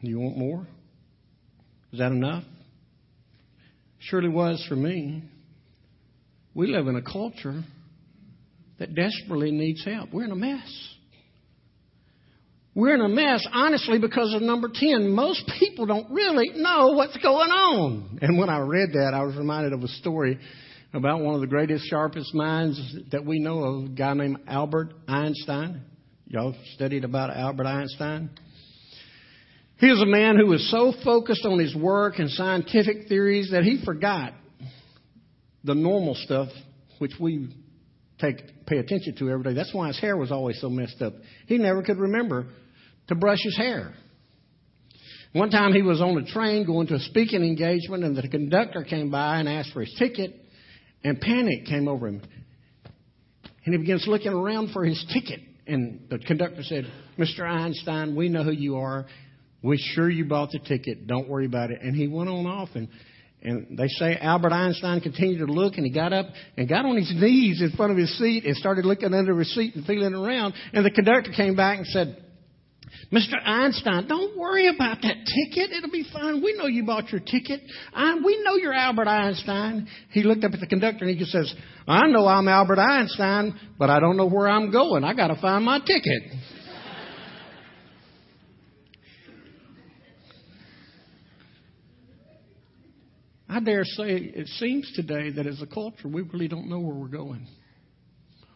You 0.00 0.20
want 0.20 0.36
more? 0.36 0.66
Is 1.92 1.98
that 1.98 2.12
enough? 2.12 2.44
Surely 3.98 4.28
was 4.28 4.64
for 4.68 4.76
me. 4.76 5.22
We 6.54 6.68
live 6.68 6.86
in 6.86 6.96
a 6.96 7.02
culture 7.02 7.64
that 8.78 8.94
desperately 8.94 9.50
needs 9.50 9.84
help. 9.84 10.12
We're 10.12 10.24
in 10.24 10.32
a 10.32 10.36
mess. 10.36 10.95
We're 12.76 12.94
in 12.94 13.00
a 13.00 13.08
mess, 13.08 13.42
honestly, 13.54 13.98
because 13.98 14.34
of 14.34 14.42
number 14.42 14.68
10. 14.70 15.08
Most 15.08 15.50
people 15.58 15.86
don't 15.86 16.10
really 16.10 16.50
know 16.54 16.88
what's 16.88 17.16
going 17.16 17.48
on. 17.48 18.18
And 18.20 18.36
when 18.36 18.50
I 18.50 18.58
read 18.58 18.90
that, 18.92 19.12
I 19.14 19.22
was 19.22 19.34
reminded 19.34 19.72
of 19.72 19.82
a 19.82 19.88
story 19.88 20.38
about 20.92 21.22
one 21.22 21.34
of 21.34 21.40
the 21.40 21.46
greatest, 21.46 21.86
sharpest 21.88 22.34
minds 22.34 22.78
that 23.12 23.24
we 23.24 23.38
know 23.38 23.60
of, 23.64 23.84
a 23.86 23.88
guy 23.88 24.12
named 24.12 24.40
Albert 24.46 24.92
Einstein. 25.08 25.84
Y'all 26.26 26.54
studied 26.74 27.04
about 27.04 27.34
Albert 27.34 27.64
Einstein? 27.64 28.28
He 29.78 29.88
was 29.88 30.02
a 30.02 30.06
man 30.06 30.36
who 30.36 30.46
was 30.46 30.70
so 30.70 30.92
focused 31.02 31.46
on 31.46 31.58
his 31.58 31.74
work 31.74 32.18
and 32.18 32.28
scientific 32.28 33.08
theories 33.08 33.52
that 33.52 33.62
he 33.62 33.82
forgot 33.86 34.34
the 35.64 35.74
normal 35.74 36.14
stuff 36.14 36.48
which 36.98 37.12
we 37.18 37.54
take 38.20 38.66
pay 38.66 38.76
attention 38.76 39.14
to 39.18 39.30
every 39.30 39.44
day. 39.44 39.54
That's 39.54 39.72
why 39.72 39.88
his 39.88 39.98
hair 39.98 40.18
was 40.18 40.30
always 40.30 40.60
so 40.60 40.68
messed 40.68 41.00
up. 41.00 41.14
He 41.46 41.56
never 41.56 41.82
could 41.82 41.98
remember 41.98 42.48
to 43.08 43.14
brush 43.14 43.38
his 43.42 43.56
hair. 43.56 43.94
One 45.32 45.50
time 45.50 45.72
he 45.72 45.82
was 45.82 46.00
on 46.00 46.16
a 46.16 46.24
train 46.24 46.64
going 46.64 46.86
to 46.86 46.94
a 46.94 46.98
speaking 47.00 47.42
engagement 47.42 48.04
and 48.04 48.16
the 48.16 48.26
conductor 48.26 48.82
came 48.84 49.10
by 49.10 49.38
and 49.38 49.48
asked 49.48 49.72
for 49.72 49.80
his 49.80 49.94
ticket 49.98 50.34
and 51.04 51.20
panic 51.20 51.66
came 51.66 51.88
over 51.88 52.08
him. 52.08 52.22
And 53.64 53.74
he 53.74 53.78
begins 53.78 54.04
looking 54.06 54.32
around 54.32 54.72
for 54.72 54.84
his 54.84 55.04
ticket. 55.12 55.40
And 55.66 56.06
the 56.08 56.18
conductor 56.18 56.62
said, 56.62 56.84
Mr. 57.18 57.40
Einstein, 57.42 58.14
we 58.14 58.28
know 58.28 58.44
who 58.44 58.52
you 58.52 58.76
are. 58.76 59.06
We're 59.62 59.78
sure 59.78 60.08
you 60.08 60.24
bought 60.24 60.52
the 60.52 60.60
ticket. 60.60 61.06
Don't 61.06 61.28
worry 61.28 61.46
about 61.46 61.70
it. 61.70 61.82
And 61.82 61.94
he 61.94 62.06
went 62.06 62.30
on 62.30 62.46
off. 62.46 62.68
And, 62.74 62.88
and 63.42 63.76
they 63.76 63.88
say 63.88 64.16
Albert 64.20 64.52
Einstein 64.52 65.00
continued 65.00 65.44
to 65.44 65.52
look. 65.52 65.74
And 65.74 65.84
he 65.84 65.92
got 65.92 66.12
up 66.12 66.26
and 66.56 66.68
got 66.68 66.84
on 66.84 66.96
his 66.96 67.12
knees 67.14 67.60
in 67.60 67.72
front 67.76 67.92
of 67.92 67.98
his 67.98 68.16
seat 68.16 68.44
and 68.44 68.56
started 68.56 68.84
looking 68.84 69.12
under 69.12 69.36
his 69.38 69.52
seat 69.54 69.74
and 69.74 69.84
feeling 69.84 70.14
around. 70.14 70.54
And 70.72 70.86
the 70.86 70.90
conductor 70.90 71.32
came 71.32 71.56
back 71.56 71.78
and 71.78 71.86
said, 71.88 72.22
Mr. 73.12 73.34
Einstein, 73.44 74.08
don't 74.08 74.36
worry 74.36 74.66
about 74.68 74.98
that 75.02 75.16
ticket. 75.24 75.70
It'll 75.70 75.90
be 75.90 76.04
fine. 76.12 76.42
We 76.42 76.54
know 76.56 76.66
you 76.66 76.84
bought 76.84 77.12
your 77.12 77.20
ticket. 77.20 77.60
I, 77.94 78.16
we 78.16 78.42
know 78.42 78.56
you're 78.56 78.74
Albert 78.74 79.06
Einstein. 79.06 79.86
He 80.10 80.24
looked 80.24 80.42
up 80.44 80.52
at 80.54 80.60
the 80.60 80.66
conductor 80.66 81.04
and 81.04 81.10
he 81.10 81.18
just 81.18 81.30
says, 81.30 81.54
I 81.86 82.08
know 82.08 82.26
I'm 82.26 82.48
Albert 82.48 82.80
Einstein, 82.80 83.54
but 83.78 83.90
I 83.90 84.00
don't 84.00 84.16
know 84.16 84.26
where 84.26 84.48
I'm 84.48 84.72
going. 84.72 85.04
I 85.04 85.14
got 85.14 85.28
to 85.28 85.40
find 85.40 85.64
my 85.64 85.78
ticket. 85.78 86.22
I 93.48 93.60
dare 93.60 93.84
say 93.84 94.16
it 94.34 94.48
seems 94.58 94.90
today 94.96 95.30
that 95.30 95.46
as 95.46 95.62
a 95.62 95.66
culture, 95.66 96.08
we 96.08 96.22
really 96.22 96.48
don't 96.48 96.68
know 96.68 96.80
where 96.80 96.96
we're 96.96 97.06
going. 97.06 97.46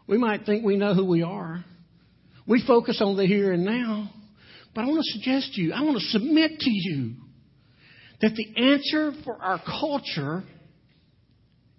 We 0.08 0.18
might 0.18 0.44
think 0.44 0.64
we 0.64 0.76
know 0.76 0.92
who 0.92 1.04
we 1.04 1.22
are. 1.22 1.64
We 2.48 2.64
focus 2.66 3.00
on 3.00 3.16
the 3.16 3.26
here 3.26 3.52
and 3.52 3.64
now. 3.64 4.10
But 4.74 4.82
I 4.82 4.86
want 4.86 4.98
to 5.04 5.18
suggest 5.18 5.54
to 5.54 5.60
you, 5.60 5.72
I 5.72 5.82
want 5.82 5.98
to 5.98 6.04
submit 6.06 6.58
to 6.60 6.70
you 6.70 7.14
that 8.20 8.34
the 8.34 8.72
answer 8.72 9.12
for 9.24 9.36
our 9.36 9.58
culture 9.58 10.44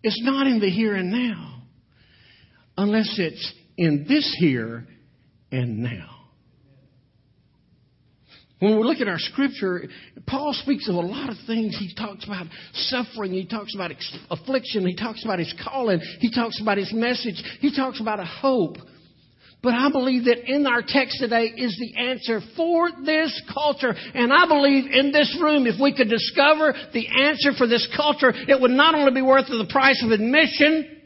is 0.04 0.20
not 0.24 0.48
in 0.48 0.60
the 0.60 0.70
here 0.70 0.96
and 0.96 1.12
now, 1.12 1.64
unless 2.78 3.16
it's 3.18 3.54
in 3.78 4.06
this 4.08 4.36
here 4.40 4.88
and 5.52 5.80
now. 5.80 6.22
When 8.60 8.78
we 8.78 8.84
look 8.84 9.00
at 9.02 9.08
our 9.08 9.18
scripture, 9.18 9.86
Paul 10.28 10.54
speaks 10.54 10.88
of 10.88 10.94
a 10.94 11.00
lot 11.00 11.32
of 11.32 11.38
things. 11.48 11.76
He 11.80 11.96
talks 11.96 12.26
about 12.26 12.46
suffering. 12.74 13.32
He 13.34 13.48
talks 13.48 13.74
about 13.74 13.92
affliction. 14.30 14.86
He 14.86 14.96
talks 14.96 15.26
about 15.26 15.40
his 15.40 15.52
calling. 15.64 16.00
He 16.20 16.32
talks 16.32 16.62
about 16.62 16.78
his 16.78 16.94
message. 16.94 17.42
He 17.60 17.76
talks 17.76 18.00
about 18.00 18.20
a 18.20 18.26
hope. 18.26 18.78
But 19.64 19.76
I 19.76 19.92
believe 19.92 20.26
that 20.26 20.52
in 20.52 20.66
our 20.66 20.82
text 20.86 21.20
today 21.20 21.46
is 21.56 21.78
the 21.80 22.00
answer 22.00 22.42
for 22.58 22.90
this 23.06 23.42
culture. 23.54 23.94
And 24.16 24.34
I 24.34 24.48
believe 24.48 24.92
in 24.92 25.12
this 25.12 25.38
room, 25.40 25.68
if 25.68 25.80
we 25.80 25.96
could 25.96 26.10
discover 26.10 26.74
the 26.94 27.08
answer 27.24 27.52
for 27.56 27.68
this 27.68 27.88
culture, 27.96 28.34
it 28.34 28.60
would 28.60 28.72
not 28.72 28.96
only 28.96 29.14
be 29.14 29.22
worth 29.22 29.48
the 29.48 29.68
price 29.70 30.04
of 30.04 30.12
admission, 30.12 30.98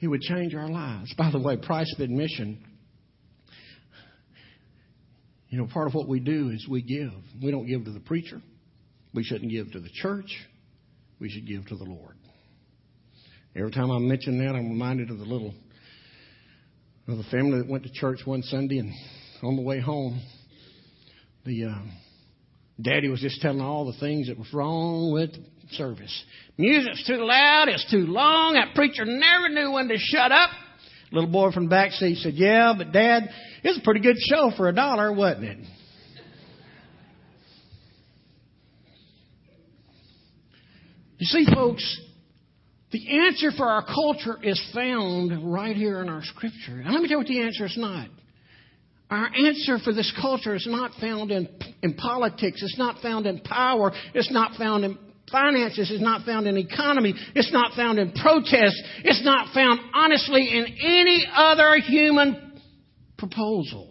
it 0.00 0.08
would 0.08 0.22
change 0.22 0.56
our 0.56 0.68
lives. 0.68 1.14
By 1.16 1.30
the 1.30 1.38
way, 1.38 1.56
price 1.56 1.92
of 1.94 2.02
admission, 2.02 2.64
you 5.50 5.58
know, 5.58 5.68
part 5.68 5.86
of 5.86 5.94
what 5.94 6.08
we 6.08 6.18
do 6.18 6.48
is 6.48 6.66
we 6.68 6.82
give. 6.82 7.12
We 7.40 7.52
don't 7.52 7.66
give 7.66 7.84
to 7.84 7.92
the 7.92 8.00
preacher. 8.00 8.42
We 9.14 9.22
shouldn't 9.22 9.52
give 9.52 9.70
to 9.72 9.80
the 9.80 9.90
church. 9.92 10.36
We 11.20 11.28
should 11.30 11.46
give 11.46 11.66
to 11.66 11.76
the 11.76 11.84
Lord. 11.84 12.16
Every 13.54 13.70
time 13.70 13.90
I 13.90 13.98
mention 13.98 14.38
that, 14.38 14.54
I'm 14.54 14.70
reminded 14.70 15.10
of 15.10 15.18
the 15.18 15.24
little 15.24 15.52
of 17.06 17.18
the 17.18 17.24
family 17.24 17.58
that 17.58 17.68
went 17.68 17.84
to 17.84 17.92
church 17.92 18.20
one 18.24 18.42
Sunday, 18.42 18.78
and 18.78 18.90
on 19.42 19.56
the 19.56 19.62
way 19.62 19.78
home, 19.78 20.22
the 21.44 21.66
uh, 21.66 21.82
daddy 22.80 23.08
was 23.08 23.20
just 23.20 23.42
telling 23.42 23.60
all 23.60 23.84
the 23.84 23.98
things 24.00 24.28
that 24.28 24.38
was 24.38 24.46
wrong 24.54 25.12
with 25.12 25.30
service. 25.72 26.24
Music's 26.56 27.06
too 27.06 27.18
loud. 27.18 27.68
It's 27.68 27.90
too 27.90 28.06
long. 28.06 28.54
That 28.54 28.74
preacher 28.74 29.04
never 29.04 29.50
knew 29.50 29.72
when 29.72 29.88
to 29.88 29.98
shut 29.98 30.32
up. 30.32 30.48
Little 31.10 31.30
boy 31.30 31.50
from 31.52 31.64
the 31.64 31.70
back 31.70 31.90
seat 31.92 32.18
said, 32.18 32.34
"Yeah, 32.34 32.72
but 32.76 32.90
Dad, 32.90 33.28
it 33.62 33.68
was 33.68 33.76
a 33.76 33.82
pretty 33.82 34.00
good 34.00 34.16
show 34.18 34.50
for 34.56 34.70
a 34.70 34.74
dollar, 34.74 35.12
wasn't 35.12 35.44
it?" 35.44 35.58
You 41.18 41.26
see, 41.26 41.44
folks, 41.54 42.00
the 42.92 43.26
answer 43.26 43.50
for 43.50 43.66
our 43.66 43.84
culture 43.84 44.38
is 44.42 44.62
found 44.74 45.52
right 45.52 45.74
here 45.74 46.02
in 46.02 46.10
our 46.10 46.22
scripture. 46.22 46.80
And 46.80 46.92
let 46.92 47.02
me 47.02 47.08
tell 47.08 47.12
you 47.12 47.18
what 47.18 47.26
the 47.26 47.42
answer 47.42 47.64
is 47.64 47.76
not. 47.78 48.08
Our 49.10 49.30
answer 49.46 49.78
for 49.78 49.92
this 49.92 50.12
culture 50.20 50.54
is 50.54 50.66
not 50.70 50.92
found 51.00 51.30
in, 51.30 51.48
in 51.82 51.94
politics. 51.94 52.62
It's 52.62 52.78
not 52.78 53.02
found 53.02 53.26
in 53.26 53.40
power. 53.40 53.92
It's 54.14 54.30
not 54.30 54.56
found 54.56 54.84
in 54.84 54.98
finances. 55.30 55.90
It's 55.90 56.02
not 56.02 56.26
found 56.26 56.46
in 56.46 56.58
economy. 56.58 57.14
It's 57.34 57.52
not 57.52 57.74
found 57.74 57.98
in 57.98 58.12
protest. 58.12 58.76
It's 59.04 59.24
not 59.24 59.54
found, 59.54 59.80
honestly, 59.94 60.48
in 60.50 60.66
any 60.82 61.26
other 61.34 61.76
human 61.76 62.60
proposal. 63.18 63.88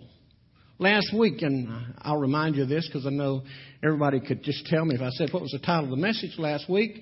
Last 0.78 1.14
week, 1.16 1.42
and 1.42 1.96
I'll 2.00 2.18
remind 2.18 2.56
you 2.56 2.64
of 2.64 2.70
this 2.70 2.88
because 2.88 3.06
I 3.06 3.12
know 3.12 3.44
everybody 3.84 4.20
could 4.20 4.44
just 4.44 4.66
tell 4.66 4.86
me 4.86 4.96
if 4.96 5.02
I 5.02 5.10
said 5.12 5.30
what 5.32 5.44
was 5.44 5.52
the 5.52 5.60
title 5.60 5.86
of 5.86 5.92
the 5.92 5.98
message 5.98 6.40
last 6.40 6.68
week. 6.68 7.02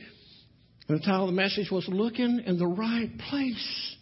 And 0.89 0.99
the 0.99 1.05
title 1.05 1.29
of 1.29 1.35
the 1.35 1.39
message 1.39 1.69
was 1.71 1.87
Looking 1.87 2.41
in 2.47 2.57
the 2.57 2.65
Right 2.65 3.11
Place. 3.29 3.95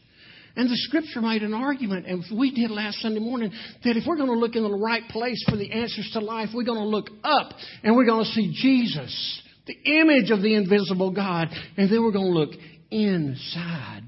And 0.56 0.70
the 0.70 0.78
scripture 0.78 1.22
made 1.22 1.44
an 1.44 1.54
argument, 1.54 2.08
and 2.08 2.24
we 2.36 2.50
did 2.50 2.72
last 2.72 3.00
Sunday 3.02 3.20
morning, 3.20 3.52
that 3.84 3.98
if 3.98 4.06
we're 4.08 4.16
going 4.16 4.30
to 4.30 4.40
look 4.40 4.56
in 4.56 4.64
the 4.64 4.74
right 4.74 5.04
place 5.10 5.44
for 5.48 5.58
the 5.58 5.72
answers 5.72 6.10
to 6.14 6.20
life, 6.20 6.50
we're 6.56 6.64
going 6.64 6.80
to 6.80 6.86
look 6.86 7.10
up 7.24 7.52
and 7.84 7.96
we're 7.96 8.06
going 8.06 8.24
to 8.24 8.32
see 8.32 8.54
Jesus, 8.56 9.42
the 9.68 9.76
image 10.00 10.32
of 10.32 10.42
the 10.42 10.56
invisible 10.56 11.12
God, 11.12 11.50
and 11.76 11.92
then 11.92 12.02
we're 12.02 12.14
going 12.14 12.34
to 12.34 12.40
look 12.40 12.54
inside. 12.90 14.04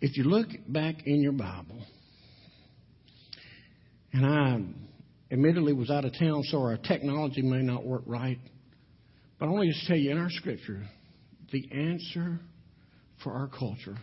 If 0.00 0.16
you 0.16 0.24
look 0.24 0.46
back 0.66 1.06
in 1.06 1.20
your 1.20 1.32
Bible, 1.32 1.84
and 4.14 4.24
I 4.24 4.60
admittedly 5.30 5.72
was 5.72 5.90
out 5.90 6.04
of 6.04 6.12
town, 6.18 6.42
so 6.44 6.58
our 6.58 6.76
technology 6.76 7.42
may 7.42 7.62
not 7.62 7.84
work 7.84 8.02
right. 8.06 8.38
But 9.38 9.46
I 9.46 9.48
want 9.50 9.68
to 9.68 9.72
just 9.72 9.86
tell 9.86 9.96
you 9.96 10.10
in 10.10 10.18
our 10.18 10.30
scripture, 10.30 10.82
the 11.52 11.68
answer 11.72 12.40
for 13.22 13.32
our 13.32 13.48
culture 13.48 13.96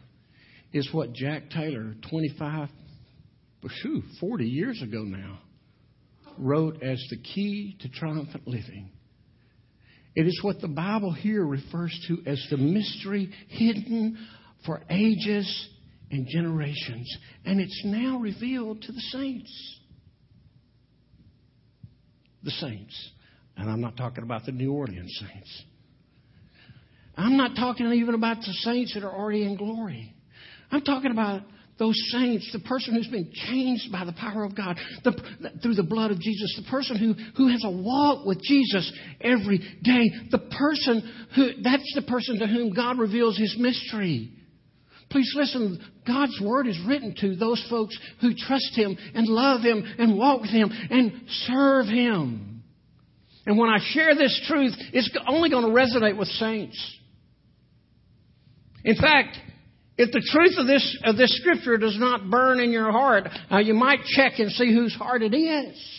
is 0.73 0.89
what 0.91 1.13
Jack 1.13 1.49
Taylor, 1.49 1.95
25, 2.09 2.69
whew, 3.61 4.03
40 4.19 4.45
years 4.45 4.81
ago 4.81 5.03
now, 5.03 5.39
wrote 6.37 6.81
as 6.83 7.03
the 7.09 7.17
key 7.17 7.77
to 7.81 7.89
triumphant 7.89 8.47
living. 8.47 8.89
It 10.15 10.25
is 10.25 10.39
what 10.41 10.61
the 10.61 10.67
Bible 10.67 11.11
here 11.11 11.45
refers 11.45 11.97
to 12.07 12.23
as 12.25 12.43
the 12.49 12.57
mystery 12.57 13.29
hidden 13.49 14.17
for 14.65 14.81
ages 14.89 15.69
and 16.09 16.27
generations. 16.27 17.17
And 17.45 17.59
it's 17.59 17.81
now 17.85 18.17
revealed 18.17 18.81
to 18.81 18.91
the 18.91 19.01
saints 19.11 19.79
the 22.47 22.51
saints. 22.51 23.09
And 23.57 23.69
I'm 23.69 23.81
not 23.81 23.97
talking 23.97 24.23
about 24.23 24.45
the 24.45 24.53
New 24.53 24.71
Orleans 24.71 25.13
saints. 25.19 25.63
I'm 27.17 27.35
not 27.35 27.55
talking 27.57 27.91
even 27.91 28.15
about 28.15 28.37
the 28.37 28.53
saints 28.61 28.93
that 28.93 29.03
are 29.03 29.11
already 29.11 29.43
in 29.43 29.57
glory. 29.57 30.13
I'm 30.71 30.81
talking 30.81 31.11
about 31.11 31.41
those 31.77 31.95
saints, 32.11 32.49
the 32.53 32.59
person 32.59 32.95
who's 32.95 33.07
been 33.07 33.29
changed 33.33 33.91
by 33.91 34.05
the 34.05 34.13
power 34.13 34.45
of 34.45 34.55
God 34.55 34.79
the, 35.03 35.13
through 35.61 35.75
the 35.75 35.83
blood 35.83 36.11
of 36.11 36.19
Jesus, 36.19 36.59
the 36.63 36.71
person 36.71 36.97
who, 36.97 37.13
who 37.35 37.51
has 37.51 37.63
a 37.65 37.69
walk 37.69 38.25
with 38.25 38.41
Jesus 38.41 38.91
every 39.19 39.57
day, 39.83 40.09
the 40.31 40.49
person 40.57 41.27
who, 41.35 41.61
that's 41.61 41.91
the 41.95 42.03
person 42.03 42.39
to 42.39 42.47
whom 42.47 42.73
God 42.73 42.97
reveals 42.97 43.37
his 43.37 43.55
mystery. 43.59 44.31
Please 45.09 45.31
listen, 45.35 45.79
God's 46.05 46.39
word 46.41 46.67
is 46.67 46.79
written 46.85 47.15
to 47.21 47.35
those 47.35 47.65
folks 47.69 47.97
who 48.19 48.33
trust 48.33 48.75
Him 48.75 48.97
and 49.13 49.27
love 49.27 49.61
Him 49.61 49.83
and 49.97 50.17
walk 50.17 50.41
with 50.41 50.51
Him 50.51 50.69
and 50.71 51.21
serve 51.45 51.85
Him. 51.85 52.63
And 53.45 53.57
when 53.57 53.69
I 53.69 53.77
share 53.79 54.13
this 54.15 54.45
truth, 54.47 54.73
it's 54.91 55.09
only 55.27 55.49
going 55.49 55.63
to 55.63 55.71
resonate 55.71 56.17
with 56.17 56.27
saints. 56.27 56.97
In 58.83 58.95
fact, 58.95 59.37
if 59.97 60.11
the 60.11 60.21
truth 60.31 60.55
of 60.57 60.67
this, 60.67 60.97
of 61.03 61.17
this 61.17 61.35
scripture 61.39 61.77
does 61.77 61.97
not 61.97 62.29
burn 62.29 62.59
in 62.59 62.71
your 62.71 62.91
heart, 62.91 63.27
uh, 63.51 63.57
you 63.57 63.73
might 63.73 64.03
check 64.03 64.33
and 64.39 64.51
see 64.51 64.73
whose 64.73 64.93
heart 64.93 65.23
it 65.23 65.33
is. 65.33 65.97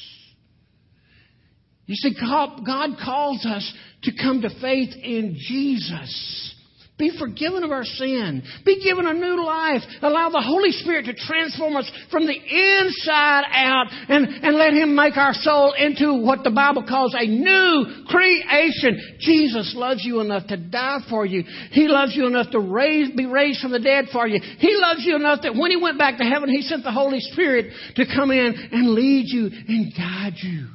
You 1.86 1.94
see, 1.96 2.14
God, 2.20 2.66
God 2.66 2.90
calls 3.02 3.46
us 3.46 3.72
to 4.02 4.12
come 4.12 4.42
to 4.42 4.50
faith 4.60 4.94
in 5.02 5.36
Jesus. 5.38 6.54
Be 6.98 7.16
forgiven 7.16 7.62
of 7.62 7.70
our 7.70 7.84
sin. 7.84 8.42
Be 8.64 8.82
given 8.82 9.06
a 9.06 9.14
new 9.14 9.44
life. 9.44 9.82
Allow 10.02 10.30
the 10.30 10.42
Holy 10.42 10.72
Spirit 10.72 11.04
to 11.06 11.14
transform 11.14 11.76
us 11.76 11.88
from 12.11 12.26
the 12.26 12.34
inside 12.34 13.44
out 13.52 13.87
and, 14.08 14.26
and 14.26 14.56
let 14.56 14.72
Him 14.72 14.96
make 14.96 15.16
our 15.16 15.32
soul 15.32 15.74
into 15.78 16.12
what 16.14 16.42
the 16.42 16.50
Bible 16.50 16.84
calls 16.88 17.14
a 17.16 17.24
new 17.24 18.04
creation. 18.08 19.18
Jesus 19.20 19.74
loves 19.76 20.04
you 20.04 20.18
enough 20.18 20.48
to 20.48 20.56
die 20.56 20.98
for 21.08 21.24
you. 21.24 21.44
He 21.70 21.87
loves 21.87 22.16
you 22.16 22.26
enough 22.26 22.50
to 22.50 22.58
raise, 22.58 23.14
be 23.14 23.26
raised 23.26 23.61
from 23.61 23.70
the 23.70 23.78
dead 23.78 24.06
for 24.12 24.26
you. 24.26 24.40
He 24.58 24.74
loves 24.76 25.04
you 25.04 25.14
enough 25.14 25.42
that 25.42 25.54
when 25.54 25.70
He 25.70 25.80
went 25.80 25.98
back 25.98 26.18
to 26.18 26.24
heaven, 26.24 26.48
He 26.48 26.62
sent 26.62 26.82
the 26.82 26.90
Holy 26.90 27.20
Spirit 27.20 27.72
to 27.94 28.06
come 28.06 28.32
in 28.32 28.54
and 28.72 28.90
lead 28.90 29.26
you 29.28 29.50
and 29.68 29.92
guide 29.96 30.34
you. 30.42 30.66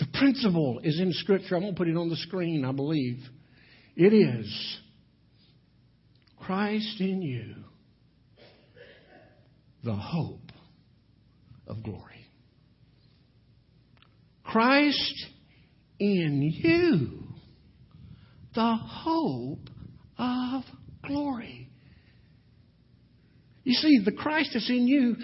The 0.00 0.06
principle 0.18 0.80
is 0.82 0.98
in 0.98 1.12
Scripture. 1.12 1.54
I'm 1.54 1.62
going 1.62 1.74
to 1.74 1.78
put 1.78 1.86
it 1.86 1.96
on 1.96 2.08
the 2.08 2.16
screen, 2.16 2.64
I 2.64 2.72
believe. 2.72 3.18
It 3.96 4.12
is 4.12 4.78
Christ 6.40 7.00
in 7.00 7.22
you, 7.22 7.54
the 9.84 9.94
hope 9.94 10.50
of 11.66 11.82
glory. 11.82 12.26
Christ 14.42 15.26
in 15.98 16.42
you, 16.42 17.24
the 18.54 18.76
hope 18.76 19.68
of 20.18 20.62
glory. 21.06 21.68
You 23.62 23.74
see, 23.74 24.00
the 24.04 24.12
Christ 24.12 24.50
that's 24.52 24.68
in 24.68 24.86
you 24.86 25.16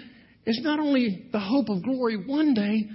is 0.45 0.59
not 0.63 0.79
only 0.79 1.29
the 1.31 1.39
hope 1.39 1.69
of 1.69 1.83
glory 1.83 2.17
one 2.17 2.53
day, 2.53 2.89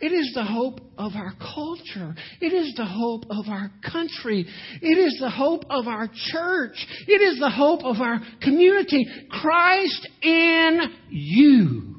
it 0.00 0.12
is 0.12 0.32
the 0.34 0.44
hope 0.44 0.80
of 0.98 1.12
our 1.14 1.32
culture. 1.38 2.14
It 2.40 2.52
is 2.52 2.74
the 2.74 2.84
hope 2.84 3.24
of 3.30 3.46
our 3.48 3.70
country. 3.90 4.46
It 4.82 4.98
is 4.98 5.18
the 5.20 5.30
hope 5.30 5.64
of 5.70 5.86
our 5.86 6.08
church. 6.32 6.74
It 7.06 7.22
is 7.22 7.38
the 7.38 7.50
hope 7.50 7.84
of 7.84 8.00
our 8.00 8.20
community. 8.42 9.06
Christ 9.30 10.08
in 10.22 10.80
you. 11.10 11.94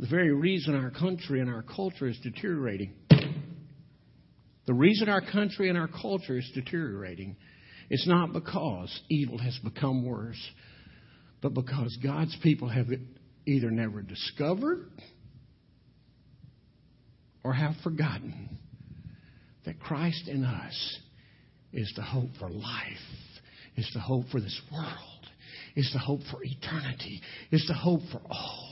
The 0.00 0.08
very 0.08 0.34
reason 0.34 0.74
our 0.74 0.90
country 0.90 1.40
and 1.40 1.48
our 1.48 1.62
culture 1.62 2.08
is 2.08 2.18
deteriorating. 2.22 2.94
The 4.66 4.74
reason 4.74 5.08
our 5.08 5.20
country 5.20 5.68
and 5.68 5.78
our 5.78 5.88
culture 5.88 6.36
is 6.36 6.50
deteriorating 6.52 7.36
is 7.90 8.04
not 8.08 8.32
because 8.32 9.00
evil 9.08 9.38
has 9.38 9.56
become 9.62 10.04
worse, 10.04 10.40
but 11.40 11.54
because 11.54 11.96
God's 12.02 12.36
people 12.42 12.68
have 12.68 12.88
either 13.46 13.70
never 13.70 14.02
discovered 14.02 14.90
or 17.42 17.52
have 17.52 17.74
forgotten 17.82 18.58
that 19.66 19.80
Christ 19.80 20.28
in 20.28 20.44
us 20.44 20.98
is 21.72 21.92
the 21.96 22.02
hope 22.02 22.30
for 22.38 22.48
life, 22.48 22.96
is 23.76 23.90
the 23.94 24.00
hope 24.00 24.26
for 24.30 24.40
this 24.40 24.60
world, 24.72 25.26
is 25.76 25.90
the 25.92 25.98
hope 25.98 26.20
for 26.30 26.42
eternity, 26.42 27.20
is 27.50 27.64
the 27.66 27.74
hope 27.74 28.00
for 28.12 28.20
all. 28.30 28.70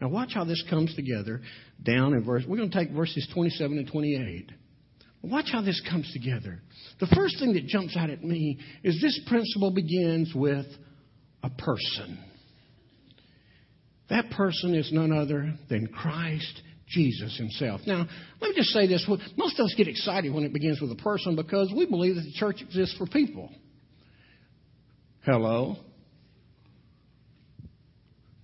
Now, 0.00 0.08
watch 0.08 0.30
how 0.34 0.44
this 0.44 0.62
comes 0.68 0.94
together 0.94 1.40
down 1.82 2.14
in 2.14 2.24
verse. 2.24 2.44
We're 2.46 2.56
going 2.56 2.70
to 2.70 2.78
take 2.78 2.90
verses 2.90 3.28
27 3.32 3.78
and 3.78 3.90
28. 3.90 4.50
Watch 5.22 5.46
how 5.50 5.62
this 5.62 5.80
comes 5.88 6.10
together. 6.12 6.60
The 7.00 7.06
first 7.14 7.38
thing 7.38 7.54
that 7.54 7.66
jumps 7.66 7.96
out 7.96 8.10
at 8.10 8.22
me 8.22 8.58
is 8.82 9.00
this 9.00 9.18
principle 9.26 9.70
begins 9.70 10.32
with 10.34 10.66
a 11.42 11.50
person. 11.50 12.18
That 14.14 14.30
person 14.30 14.76
is 14.76 14.92
none 14.92 15.10
other 15.10 15.54
than 15.68 15.88
Christ 15.88 16.62
Jesus 16.86 17.36
himself. 17.36 17.80
Now, 17.84 18.06
let 18.40 18.50
me 18.50 18.54
just 18.54 18.68
say 18.68 18.86
this. 18.86 19.04
Most 19.36 19.58
of 19.58 19.64
us 19.64 19.74
get 19.76 19.88
excited 19.88 20.32
when 20.32 20.44
it 20.44 20.52
begins 20.52 20.80
with 20.80 20.92
a 20.92 21.02
person 21.02 21.34
because 21.34 21.72
we 21.76 21.84
believe 21.84 22.14
that 22.14 22.20
the 22.20 22.32
church 22.34 22.62
exists 22.62 22.96
for 22.96 23.06
people. 23.06 23.50
Hello? 25.24 25.78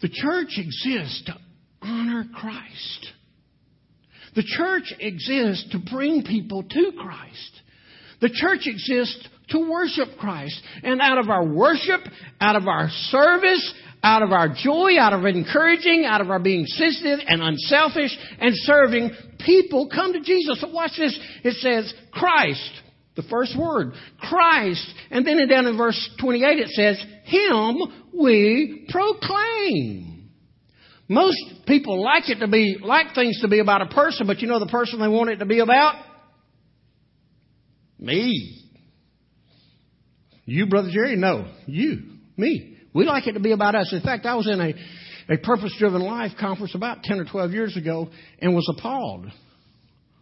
The 0.03 0.09
church 0.09 0.59
exists 0.59 1.23
to 1.27 1.37
honor 1.81 2.25
Christ. 2.35 3.07
The 4.35 4.43
church 4.45 4.93
exists 4.99 5.69
to 5.71 5.79
bring 5.79 6.25
people 6.25 6.65
to 6.65 6.93
Christ. 6.99 7.61
The 8.21 8.31
church 8.31 8.63
exists 8.67 9.29
to 9.51 9.71
worship 9.71 10.19
Christ. 10.19 10.61
And 10.83 11.01
out 11.01 11.19
of 11.19 11.31
our 11.31 11.47
worship, 11.47 12.01
out 12.41 12.57
of 12.57 12.67
our 12.67 12.89
service, 12.91 13.75
out 14.03 14.23
of 14.23 14.33
our 14.33 14.49
joy, 14.49 14.99
out 14.99 15.13
of 15.13 15.25
encouraging, 15.25 16.05
out 16.07 16.21
of 16.21 16.31
our 16.31 16.39
being 16.39 16.65
sensitive 16.67 17.19
and 17.27 17.43
unselfish 17.43 18.17
and 18.41 18.53
serving, 18.55 19.11
people 19.45 19.89
come 19.93 20.13
to 20.15 20.21
Jesus. 20.21 20.61
So 20.61 20.71
watch 20.71 20.93
this. 20.97 21.19
It 21.45 21.55
says, 21.57 21.93
Christ, 22.11 22.71
the 23.17 23.23
first 23.23 23.59
word, 23.59 23.93
Christ. 24.19 24.87
And 25.11 25.27
then 25.27 25.47
down 25.49 25.67
in 25.67 25.77
verse 25.77 26.11
28 26.21 26.59
it 26.59 26.69
says, 26.69 27.05
Him 27.25 27.79
we 28.19 28.87
proclaim. 28.91 30.31
Most 31.09 31.39
people 31.67 32.03
like 32.03 32.29
it 32.29 32.39
to 32.39 32.49
be, 32.49 32.79
like 32.81 33.15
things 33.15 33.41
to 33.41 33.49
be 33.49 33.59
about 33.59 33.83
a 33.83 33.87
person, 33.87 34.27
but 34.27 34.39
you 34.39 34.49
know 34.49 34.61
the 34.61 34.67
person 34.67 35.01
they 35.01 35.09
want 35.09 35.31
it 35.31 35.37
to 35.39 35.47
be 35.47 35.59
about? 35.59 35.97
Me. 37.99 38.69
You, 40.45 40.67
Brother 40.67 40.91
Jerry? 40.93 41.17
No. 41.17 41.53
You. 41.67 41.99
Me. 42.37 42.79
We 42.93 43.05
like 43.05 43.27
it 43.27 43.33
to 43.33 43.41
be 43.41 43.53
about 43.53 43.75
us. 43.75 43.93
In 43.93 44.01
fact, 44.01 44.27
I 44.27 44.35
was 44.35 44.49
in 44.49 44.61
a, 44.61 45.35
a 45.35 45.39
purpose 45.39 45.75
driven 45.79 46.03
life 46.03 46.33
conference 46.39 46.75
about 46.75 47.03
10 47.03 47.21
or 47.21 47.25
12 47.25 47.53
years 47.53 47.77
ago 47.77 48.09
and 48.41 48.55
was 48.55 48.69
appalled. 48.77 49.27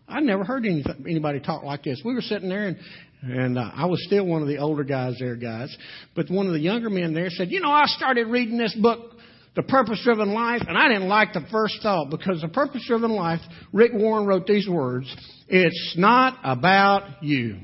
I 0.07 0.20
never 0.20 0.44
heard 0.44 0.64
any, 0.64 0.85
anybody 1.09 1.40
talk 1.40 1.62
like 1.62 1.83
this. 1.85 2.00
We 2.04 2.14
were 2.14 2.20
sitting 2.20 2.48
there 2.48 2.68
and, 2.68 2.76
and 3.22 3.59
uh, 3.59 3.70
I 3.74 3.87
was 3.87 4.02
still 4.04 4.26
one 4.26 4.42
of 4.42 4.48
the 4.48 4.59
older 4.59 4.85
guys 4.85 5.16
there, 5.18 5.37
guys. 5.37 5.76
But 6.14 6.31
one 6.31 6.46
of 6.46 6.52
the 6.52 6.61
younger 6.61 6.88
men 6.88 7.14
there 7.14 7.31
said, 7.31 7.50
You 7.50 7.61
know, 7.61 7.70
I 7.70 7.87
started 7.87 8.28
reading 8.28 8.59
this 8.59 8.74
book 8.81 9.12
the 9.59 9.64
purpose 9.64 10.00
driven 10.04 10.33
life, 10.35 10.62
and 10.68 10.78
I 10.78 10.87
didn't 10.87 11.09
like 11.09 11.33
the 11.33 11.44
first 11.50 11.78
thought 11.83 12.11
because 12.11 12.40
the 12.42 12.48
purpose 12.48 12.85
driven 12.87 13.11
life, 13.11 13.40
Rick 13.72 13.90
Warren 13.92 14.24
wrote 14.24 14.46
these 14.46 14.68
words 14.68 15.12
It's 15.48 15.94
not 15.98 16.38
about 16.44 17.24
you. 17.24 17.59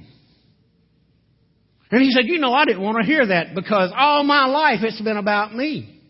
And 1.90 2.02
he 2.02 2.10
said, 2.10 2.24
You 2.26 2.38
know, 2.38 2.52
I 2.52 2.64
didn't 2.64 2.82
want 2.82 2.98
to 2.98 3.04
hear 3.04 3.26
that 3.26 3.54
because 3.54 3.92
all 3.94 4.24
my 4.24 4.46
life 4.46 4.80
it's 4.82 5.00
been 5.00 5.16
about 5.16 5.54
me. 5.54 6.00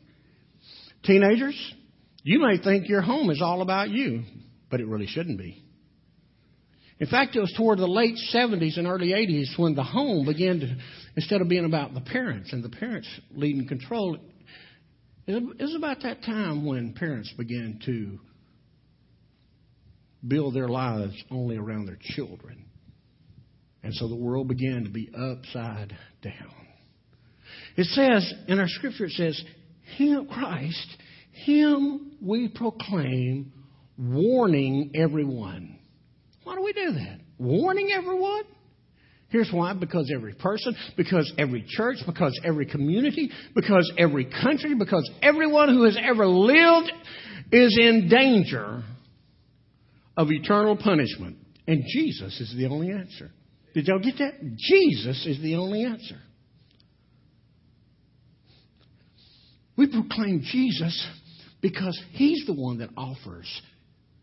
Teenagers, 1.04 1.74
you 2.22 2.40
may 2.40 2.62
think 2.62 2.88
your 2.88 3.02
home 3.02 3.30
is 3.30 3.42
all 3.42 3.60
about 3.60 3.90
you, 3.90 4.22
but 4.70 4.80
it 4.80 4.87
really 4.87 5.06
shouldn't 5.06 5.38
be. 5.38 5.62
In 6.98 7.08
fact, 7.08 7.37
it 7.37 7.40
was 7.40 7.52
toward 7.56 7.78
the 7.78 7.87
late 7.87 8.16
70s 8.32 8.78
and 8.78 8.87
early 8.87 9.08
80s 9.08 9.58
when 9.58 9.74
the 9.74 9.82
home 9.82 10.24
began 10.24 10.60
to, 10.60 10.76
instead 11.16 11.40
of 11.40 11.48
being 11.48 11.64
about 11.64 11.92
the 11.92 12.00
parents 12.00 12.52
and 12.52 12.62
the 12.62 12.68
parents 12.70 13.08
leading 13.32 13.66
control, 13.66 14.16
it 15.26 15.60
was 15.60 15.74
about 15.74 16.02
that 16.02 16.22
time 16.22 16.64
when 16.64 16.94
parents 16.94 17.32
began 17.37 17.80
to 17.87 18.18
build 20.26 20.54
their 20.54 20.68
lives 20.68 21.14
only 21.30 21.56
around 21.56 21.87
their 21.87 21.98
children. 22.00 22.64
And 23.84 23.94
so 23.94 24.08
the 24.08 24.16
world 24.16 24.48
began 24.48 24.84
to 24.84 24.90
be 24.90 25.10
upside 25.14 25.94
down. 26.22 26.66
It 27.76 27.84
says, 27.84 28.32
in 28.48 28.58
our 28.58 28.66
scripture, 28.66 29.04
it 29.04 29.12
says, 29.12 29.40
Him, 29.96 30.26
Christ, 30.26 30.96
Him 31.32 32.12
we 32.22 32.48
proclaim, 32.48 33.52
warning 33.98 34.92
everyone. 34.94 35.78
Why 36.44 36.54
do 36.56 36.62
we 36.62 36.72
do 36.72 36.92
that? 36.92 37.20
Warning 37.38 37.90
everyone? 37.94 38.44
Here's 39.28 39.50
why 39.52 39.74
because 39.74 40.10
every 40.14 40.32
person, 40.32 40.74
because 40.96 41.30
every 41.36 41.64
church, 41.68 41.98
because 42.06 42.38
every 42.42 42.66
community, 42.66 43.30
because 43.54 43.92
every 43.98 44.24
country, 44.24 44.74
because 44.74 45.08
everyone 45.20 45.68
who 45.68 45.84
has 45.84 45.98
ever 46.02 46.26
lived 46.26 46.90
is 47.52 47.76
in 47.78 48.08
danger 48.08 48.82
of 50.16 50.30
eternal 50.30 50.76
punishment. 50.76 51.36
And 51.66 51.82
Jesus 51.86 52.40
is 52.40 52.54
the 52.56 52.66
only 52.66 52.90
answer. 52.90 53.30
Did 53.74 53.88
y'all 53.88 53.98
get 53.98 54.18
that? 54.18 54.34
Jesus 54.56 55.26
is 55.26 55.40
the 55.42 55.56
only 55.56 55.84
answer. 55.84 56.16
We 59.76 59.88
proclaim 59.90 60.42
Jesus 60.44 61.06
because 61.60 62.00
He's 62.12 62.46
the 62.46 62.54
one 62.54 62.78
that 62.78 62.90
offers 62.96 63.48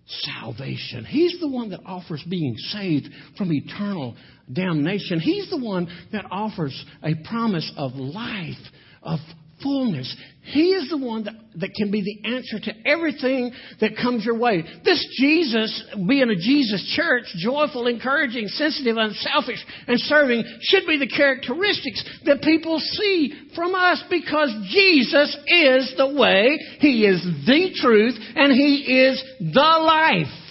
salvation. 0.08 1.06
He's 1.06 1.40
the 1.40 1.48
one 1.48 1.70
that 1.72 1.82
offers 1.86 2.24
being 2.30 2.56
saved 2.58 3.10
from 3.38 3.52
eternal 3.52 4.16
damnation. 4.52 5.20
He's 5.20 5.50
the 5.50 5.60
one 5.60 5.88
that 6.12 6.26
offers 6.32 6.86
a 7.04 7.14
promise 7.28 7.72
of 7.78 7.94
life, 7.96 8.56
of 9.04 9.20
fullness. 9.62 10.16
He 10.44 10.72
is 10.72 10.90
the 10.90 10.98
one 10.98 11.26
that, 11.26 11.34
that 11.56 11.74
can 11.76 11.92
be 11.92 12.02
the 12.02 12.30
answer 12.30 12.60
to 12.60 12.74
everything 12.88 13.52
that 13.80 13.98
comes 14.02 14.26
your 14.26 14.38
way. 14.38 14.64
This 14.86 15.06
Jesus, 15.20 15.84
being 16.08 16.30
a 16.30 16.36
Jesus 16.36 16.94
church, 16.96 17.26
joyful, 17.38 17.88
encouraging, 17.88 18.48
sensitive, 18.48 18.98
unselfish, 18.98 19.64
and 19.88 20.00
serving, 20.00 20.44
should 20.62 20.86
be 20.88 20.98
the 20.98 21.08
characteristics 21.08 22.04
that 22.26 22.42
people 22.42 22.80
see 22.80 23.50
from 23.56 23.76
us 23.76 24.04
because 24.10 24.54
Jesus 24.70 25.36
is 25.48 25.94
the 25.98 26.14
way, 26.18 26.58
He 26.80 27.06
is 27.06 27.22
the 27.46 27.72
truth, 27.82 28.16
and 28.36 28.54
He 28.54 29.06
is 29.08 29.24
the 29.40 29.60
life. 29.60 30.42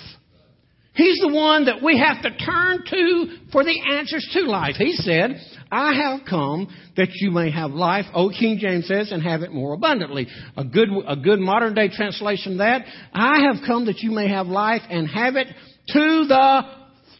He's 0.95 1.21
the 1.21 1.33
one 1.33 1.65
that 1.67 1.83
we 1.83 1.99
have 1.99 2.23
to 2.23 2.37
turn 2.45 2.85
to 2.91 3.37
for 3.53 3.65
the 3.65 3.81
answers 3.93 4.29
to 4.35 4.41
life. 4.43 4.75
He 4.77 4.93
said, 4.93 5.41
I 5.71 5.95
have 5.95 6.21
come 6.29 6.69
that 6.97 7.09
you 7.15 7.31
may 7.31 7.51
have 7.51 7.71
life, 7.71 8.07
old 8.13 8.35
King 8.39 8.59
James 8.59 8.89
says, 8.89 9.13
and 9.13 9.23
have 9.23 9.43
it 9.43 9.53
more 9.53 9.75
abundantly. 9.75 10.27
A 10.57 10.65
good, 10.65 10.89
a 11.07 11.17
good 11.17 11.39
modern 11.39 11.75
day 11.75 11.89
translation 11.89 12.53
of 12.53 12.59
that, 12.59 12.85
I 13.13 13.43
have 13.47 13.65
come 13.67 13.87
that 13.87 14.01
you 14.01 14.11
may 14.11 14.29
have 14.29 14.47
life 14.47 14.83
and 14.91 15.09
have 15.09 15.37
it 15.37 15.47
to 15.47 16.25
the 16.29 16.63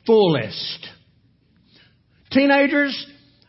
fullest. 0.07 0.89
Teenagers, 2.33 3.07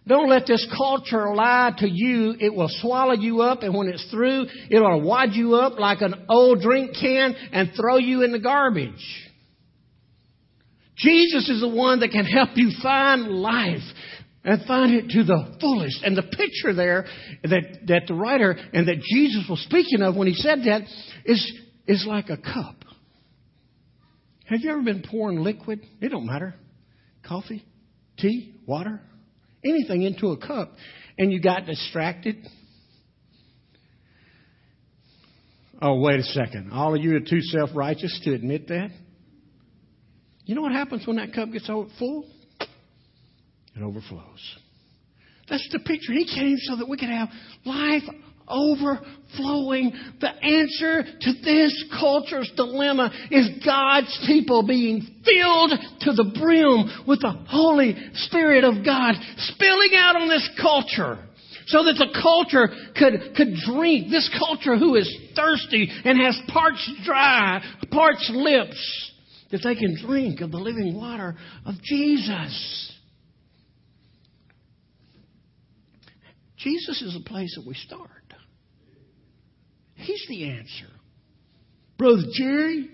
don't 0.08 0.30
let 0.30 0.48
this 0.48 0.68
culture 0.76 1.34
lie 1.34 1.74
to 1.78 1.88
you. 1.88 2.36
It 2.40 2.54
will 2.54 2.70
swallow 2.70 3.14
you 3.14 3.42
up, 3.42 3.64
and 3.64 3.76
when 3.76 3.88
it's 3.88 4.06
through, 4.12 4.48
it'll 4.70 5.02
wad 5.02 5.34
you 5.34 5.56
up 5.56 5.80
like 5.80 6.02
an 6.02 6.26
old 6.28 6.62
drink 6.62 6.92
can 7.00 7.36
and 7.52 7.72
throw 7.76 7.98
you 7.98 8.24
in 8.24 8.32
the 8.32 8.40
garbage. 8.40 9.30
Jesus 10.98 11.50
is 11.50 11.62
the 11.62 11.70
one 11.70 12.02
that 12.02 12.12
can 12.12 12.26
help 12.26 12.50
you 12.56 12.72
find 12.82 13.28
life 13.28 13.82
and 14.44 14.66
find 14.66 14.94
it 14.94 15.10
to 15.10 15.24
the 15.24 15.58
fullest. 15.60 16.04
And 16.04 16.18
the 16.18 16.24
picture 16.24 16.74
there 16.74 17.06
that, 17.44 17.80
that 17.88 18.04
the 18.08 18.14
writer 18.14 18.56
and 18.74 18.88
that 18.88 19.02
Jesus 19.02 19.46
was 19.50 19.60
speaking 19.62 20.02
of 20.02 20.16
when 20.16 20.28
he 20.28 20.34
said 20.34 20.60
that 20.66 20.82
is, 21.26 21.62
is 21.88 22.06
like 22.08 22.30
a 22.30 22.38
cup. 22.38 22.76
Have 24.46 24.62
you 24.62 24.72
ever 24.72 24.82
been 24.82 25.04
pouring 25.10 25.40
liquid? 25.40 25.82
It 26.02 26.10
don't 26.10 26.26
matter. 26.26 26.56
Coffee, 27.26 27.64
tea, 28.18 28.56
water, 28.66 29.00
anything 29.64 30.02
into 30.02 30.32
a 30.32 30.38
cup, 30.38 30.74
and 31.18 31.32
you 31.32 31.40
got 31.40 31.66
distracted. 31.66 32.36
Oh, 35.82 36.00
wait 36.00 36.20
a 36.20 36.24
second. 36.24 36.72
All 36.72 36.96
of 36.96 37.02
you 37.02 37.16
are 37.16 37.22
too 37.22 37.42
self 37.42 37.70
righteous 37.74 38.20
to 38.26 38.34
admit 38.34 38.68
that. 38.68 38.90
You 40.46 40.56
know 40.56 40.62
what 40.62 40.74
happens 40.74 41.08
when 41.08 41.16
that 41.18 41.34
cup 41.34 41.52
gets 41.52 41.68
full? 41.68 42.26
It 43.76 43.82
overflows. 43.82 44.58
That's 45.50 45.68
the 45.72 45.80
picture. 45.80 46.14
He 46.14 46.26
came 46.26 46.58
so 46.60 46.78
that 46.78 46.88
we 46.88 46.98
could 46.98 47.10
have 47.10 47.30
life 47.66 48.04
overflowing. 48.48 49.94
The 50.20 50.30
answer 50.30 51.04
to 51.04 51.34
this 51.44 51.86
culture's 52.00 52.52
dilemma 52.56 53.12
is 53.32 53.50
God's 53.66 54.24
people 54.28 54.66
being 54.68 55.02
filled 55.26 55.72
to 56.02 56.12
the 56.14 56.32
brim 56.38 57.06
with 57.08 57.22
the 57.22 57.32
Holy 57.48 57.96
Spirit 58.14 58.64
of 58.64 58.86
God 58.86 59.16
spilling 59.38 59.92
out 59.96 60.16
on 60.16 60.28
this 60.28 60.48
culture. 60.62 61.28
So 61.68 61.84
that 61.84 61.94
the 61.94 62.12
culture 62.22 62.68
could, 62.98 63.36
could 63.36 63.54
drink, 63.66 64.10
this 64.10 64.30
culture 64.38 64.78
who 64.78 64.96
is 64.96 65.08
thirsty 65.36 65.88
and 66.04 66.20
has 66.20 66.38
parched 66.52 66.90
dry, 67.06 67.62
parched 67.92 68.30
lips, 68.32 69.12
that 69.52 69.62
they 69.64 69.76
can 69.76 69.96
drink 70.06 70.42
of 70.42 70.52
the 70.52 70.58
living 70.58 70.96
water 70.96 71.36
of 71.66 71.76
Jesus. 71.84 72.92
Jesus 76.64 77.02
is 77.02 77.14
the 77.14 77.28
place 77.28 77.54
that 77.56 77.68
we 77.68 77.74
start. 77.74 78.10
He's 79.96 80.26
the 80.28 80.50
answer. 80.50 80.92
Brother 81.98 82.24
Jerry, 82.34 82.90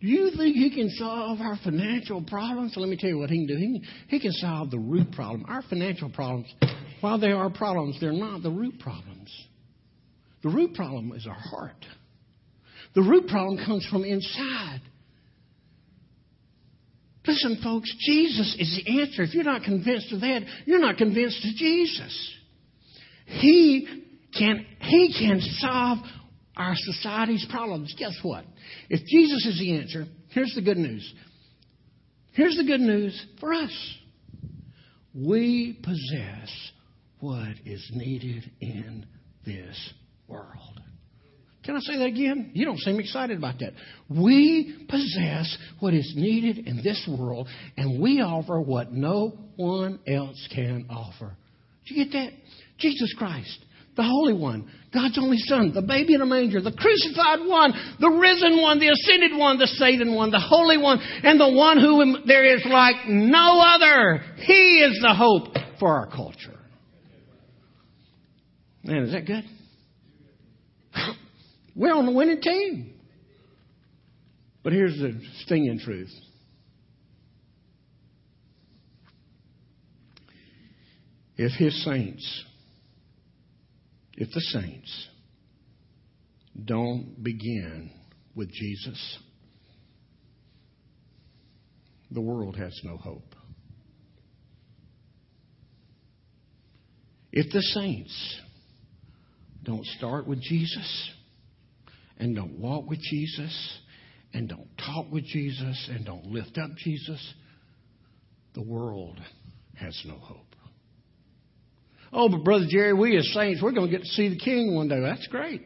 do 0.00 0.06
you 0.06 0.30
think 0.36 0.56
he 0.56 0.70
can 0.70 0.90
solve 0.90 1.40
our 1.40 1.58
financial 1.62 2.22
problems? 2.22 2.74
Let 2.76 2.88
me 2.88 2.96
tell 2.96 3.10
you 3.10 3.18
what 3.18 3.30
he 3.30 3.38
can 3.38 3.46
do. 3.46 3.56
He 3.56 3.66
can, 3.66 3.88
he 4.08 4.20
can 4.20 4.32
solve 4.32 4.70
the 4.70 4.78
root 4.78 5.12
problem. 5.12 5.44
Our 5.48 5.62
financial 5.62 6.10
problems, 6.10 6.52
while 7.00 7.18
they 7.18 7.32
are 7.32 7.50
problems, 7.50 7.98
they're 8.00 8.12
not 8.12 8.42
the 8.42 8.50
root 8.50 8.78
problems. 8.78 9.30
The 10.42 10.48
root 10.48 10.74
problem 10.74 11.12
is 11.12 11.26
our 11.26 11.34
heart. 11.34 11.84
The 12.94 13.02
root 13.02 13.28
problem 13.28 13.64
comes 13.64 13.86
from 13.86 14.04
inside. 14.04 14.80
Listen, 17.26 17.60
folks, 17.62 17.94
Jesus 18.00 18.56
is 18.58 18.82
the 18.82 19.02
answer. 19.02 19.22
If 19.22 19.34
you're 19.34 19.44
not 19.44 19.62
convinced 19.62 20.12
of 20.12 20.20
that, 20.22 20.42
you're 20.64 20.80
not 20.80 20.96
convinced 20.96 21.44
of 21.44 21.54
Jesus. 21.56 22.34
He 23.30 23.86
can, 24.36 24.66
he 24.80 25.14
can 25.18 25.40
solve 25.40 25.98
our 26.56 26.74
society's 26.74 27.46
problems. 27.50 27.94
Guess 27.98 28.18
what? 28.22 28.44
If 28.88 29.00
Jesus 29.06 29.46
is 29.46 29.58
the 29.58 29.78
answer, 29.78 30.06
here's 30.30 30.52
the 30.54 30.62
good 30.62 30.76
news. 30.76 31.14
Here's 32.32 32.56
the 32.56 32.64
good 32.64 32.80
news 32.80 33.26
for 33.40 33.52
us. 33.52 33.96
We 35.14 35.78
possess 35.82 36.72
what 37.20 37.54
is 37.64 37.88
needed 37.92 38.50
in 38.60 39.06
this 39.44 39.92
world. 40.28 40.80
Can 41.64 41.76
I 41.76 41.80
say 41.80 41.98
that 41.98 42.06
again? 42.06 42.52
You 42.54 42.64
don't 42.64 42.78
seem 42.78 42.98
excited 42.98 43.36
about 43.36 43.58
that. 43.58 43.72
We 44.08 44.86
possess 44.88 45.56
what 45.78 45.92
is 45.92 46.14
needed 46.16 46.66
in 46.66 46.78
this 46.82 47.06
world, 47.08 47.48
and 47.76 48.00
we 48.00 48.20
offer 48.20 48.60
what 48.60 48.92
no 48.92 49.38
one 49.56 50.00
else 50.06 50.48
can 50.54 50.86
offer. 50.88 51.36
Did 51.86 51.96
you 51.96 52.04
get 52.04 52.12
that? 52.12 52.32
Jesus 52.80 53.14
Christ, 53.16 53.58
the 53.96 54.02
Holy 54.02 54.34
One, 54.34 54.70
God's 54.92 55.18
only 55.18 55.38
Son, 55.38 55.72
the 55.72 55.82
baby 55.82 56.14
in 56.14 56.20
a 56.20 56.26
manger, 56.26 56.60
the 56.60 56.72
crucified 56.72 57.46
one, 57.46 57.72
the 58.00 58.10
risen 58.10 58.60
one, 58.60 58.80
the 58.80 58.88
ascended 58.88 59.38
one, 59.38 59.58
the 59.58 59.66
saving 59.66 60.14
one, 60.14 60.30
the 60.30 60.40
Holy 60.40 60.78
One, 60.78 60.98
and 61.22 61.38
the 61.38 61.50
one 61.50 61.78
who 61.78 62.26
there 62.26 62.44
is 62.44 62.64
like 62.66 63.08
no 63.08 63.60
other. 63.60 64.22
He 64.36 64.80
is 64.80 64.98
the 65.00 65.14
hope 65.14 65.54
for 65.78 65.96
our 65.96 66.06
culture. 66.06 66.58
Man, 68.82 69.02
is 69.04 69.12
that 69.12 69.26
good? 69.26 69.44
We're 71.76 71.94
on 71.94 72.06
the 72.06 72.12
winning 72.12 72.40
team. 72.40 72.94
But 74.62 74.72
here's 74.72 74.98
the 74.98 75.20
stinging 75.44 75.78
truth. 75.78 76.10
If 81.36 81.52
his 81.52 81.84
saints, 81.84 82.44
if 84.20 84.30
the 84.32 84.40
saints 84.40 85.08
don't 86.62 87.16
begin 87.24 87.90
with 88.36 88.52
Jesus, 88.52 89.18
the 92.10 92.20
world 92.20 92.54
has 92.56 92.78
no 92.84 92.96
hope. 92.96 93.34
If 97.32 97.50
the 97.52 97.62
saints 97.62 98.40
don't 99.64 99.86
start 99.86 100.28
with 100.28 100.40
Jesus, 100.42 101.10
and 102.20 102.36
don't 102.36 102.58
walk 102.60 102.88
with 102.88 103.00
Jesus 103.00 103.78
and 104.34 104.48
don't 104.48 104.68
talk 104.76 105.10
with 105.10 105.24
Jesus 105.24 105.88
and 105.90 106.04
don't 106.04 106.26
lift 106.26 106.58
up 106.58 106.70
Jesus, 106.76 107.34
the 108.54 108.62
world 108.62 109.18
has 109.74 109.98
no 110.06 110.16
hope. 110.16 110.49
Oh, 112.12 112.28
but 112.28 112.42
Brother 112.42 112.66
Jerry, 112.68 112.92
we 112.92 113.16
as 113.16 113.30
saints, 113.32 113.62
we're 113.62 113.72
going 113.72 113.90
to 113.90 113.96
get 113.96 114.04
to 114.04 114.10
see 114.10 114.28
the 114.28 114.38
King 114.38 114.74
one 114.74 114.88
day. 114.88 115.00
That's 115.00 115.26
great. 115.28 115.62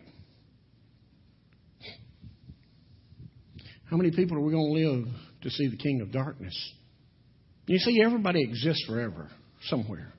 How 3.90 3.96
many 3.96 4.10
people 4.10 4.36
are 4.36 4.40
we 4.40 4.52
going 4.52 4.74
to 4.74 4.88
live 4.88 5.06
to 5.42 5.50
see 5.50 5.68
the 5.68 5.76
King 5.76 6.00
of 6.00 6.12
darkness? 6.12 6.54
You 7.66 7.78
see, 7.78 8.02
everybody 8.04 8.42
exists 8.42 8.84
forever, 8.86 9.30
somewhere. 9.62 10.12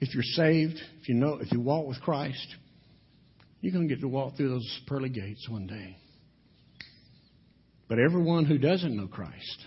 If 0.00 0.12
you're 0.14 0.22
saved, 0.22 0.78
if 1.00 1.08
you 1.08 1.14
know, 1.14 1.38
if 1.40 1.50
you 1.50 1.60
walk 1.60 1.86
with 1.86 2.00
Christ, 2.02 2.56
you're 3.60 3.72
going 3.72 3.88
to 3.88 3.94
get 3.94 4.02
to 4.02 4.08
walk 4.08 4.36
through 4.36 4.50
those 4.50 4.80
pearly 4.86 5.08
gates 5.08 5.48
one 5.48 5.66
day. 5.66 5.96
But 7.88 7.98
everyone 7.98 8.44
who 8.44 8.58
doesn't 8.58 8.94
know 8.94 9.06
Christ 9.06 9.64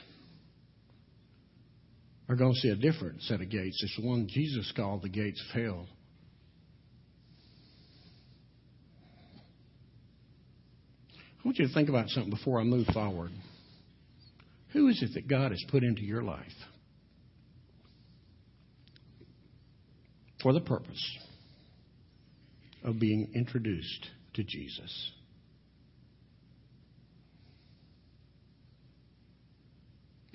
are 2.29 2.35
going 2.35 2.53
to 2.53 2.59
see 2.59 2.69
a 2.69 2.75
different 2.75 3.21
set 3.23 3.41
of 3.41 3.49
gates. 3.49 3.81
It's 3.83 3.95
the 3.95 4.05
one 4.05 4.27
Jesus 4.27 4.71
called 4.75 5.01
the 5.01 5.09
gates 5.09 5.43
of 5.49 5.61
hell. 5.61 5.87
I 11.13 11.47
want 11.47 11.59
you 11.59 11.67
to 11.67 11.73
think 11.73 11.87
about 11.87 12.09
something 12.09 12.31
before 12.31 12.59
I 12.59 12.63
move 12.63 12.87
forward. 12.87 13.31
Who 14.73 14.89
is 14.89 15.01
it 15.01 15.13
that 15.13 15.29
God 15.29 15.51
has 15.51 15.63
put 15.69 15.83
into 15.83 16.01
your 16.01 16.21
life 16.21 16.51
for 20.41 20.53
the 20.53 20.61
purpose 20.61 21.17
of 22.83 22.99
being 22.99 23.31
introduced 23.33 24.07
to 24.35 24.43
Jesus. 24.43 25.11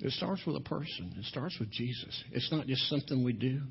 It 0.03 0.11
starts 0.11 0.45
with 0.45 0.57
a 0.57 0.61
person. 0.61 1.15
It 1.17 1.23
starts 1.25 1.57
with 1.59 1.71
Jesus. 1.71 2.23
It's 2.33 2.51
not 2.51 2.67
just 2.67 2.89
something 2.89 3.23
we 3.23 3.31
do. 3.31 3.61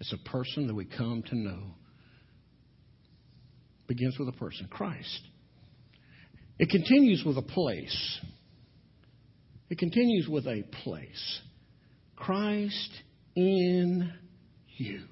It's 0.00 0.12
a 0.12 0.28
person 0.28 0.66
that 0.66 0.74
we 0.74 0.84
come 0.84 1.22
to 1.28 1.36
know. 1.36 1.62
It 3.82 3.86
begins 3.86 4.18
with 4.18 4.28
a 4.28 4.32
person, 4.32 4.66
Christ. 4.68 5.20
It 6.58 6.68
continues 6.68 7.22
with 7.24 7.38
a 7.38 7.42
place. 7.42 8.20
It 9.70 9.78
continues 9.78 10.28
with 10.28 10.48
a 10.48 10.64
place. 10.82 11.40
Christ 12.16 12.90
in 13.36 14.12
you. 14.76 15.02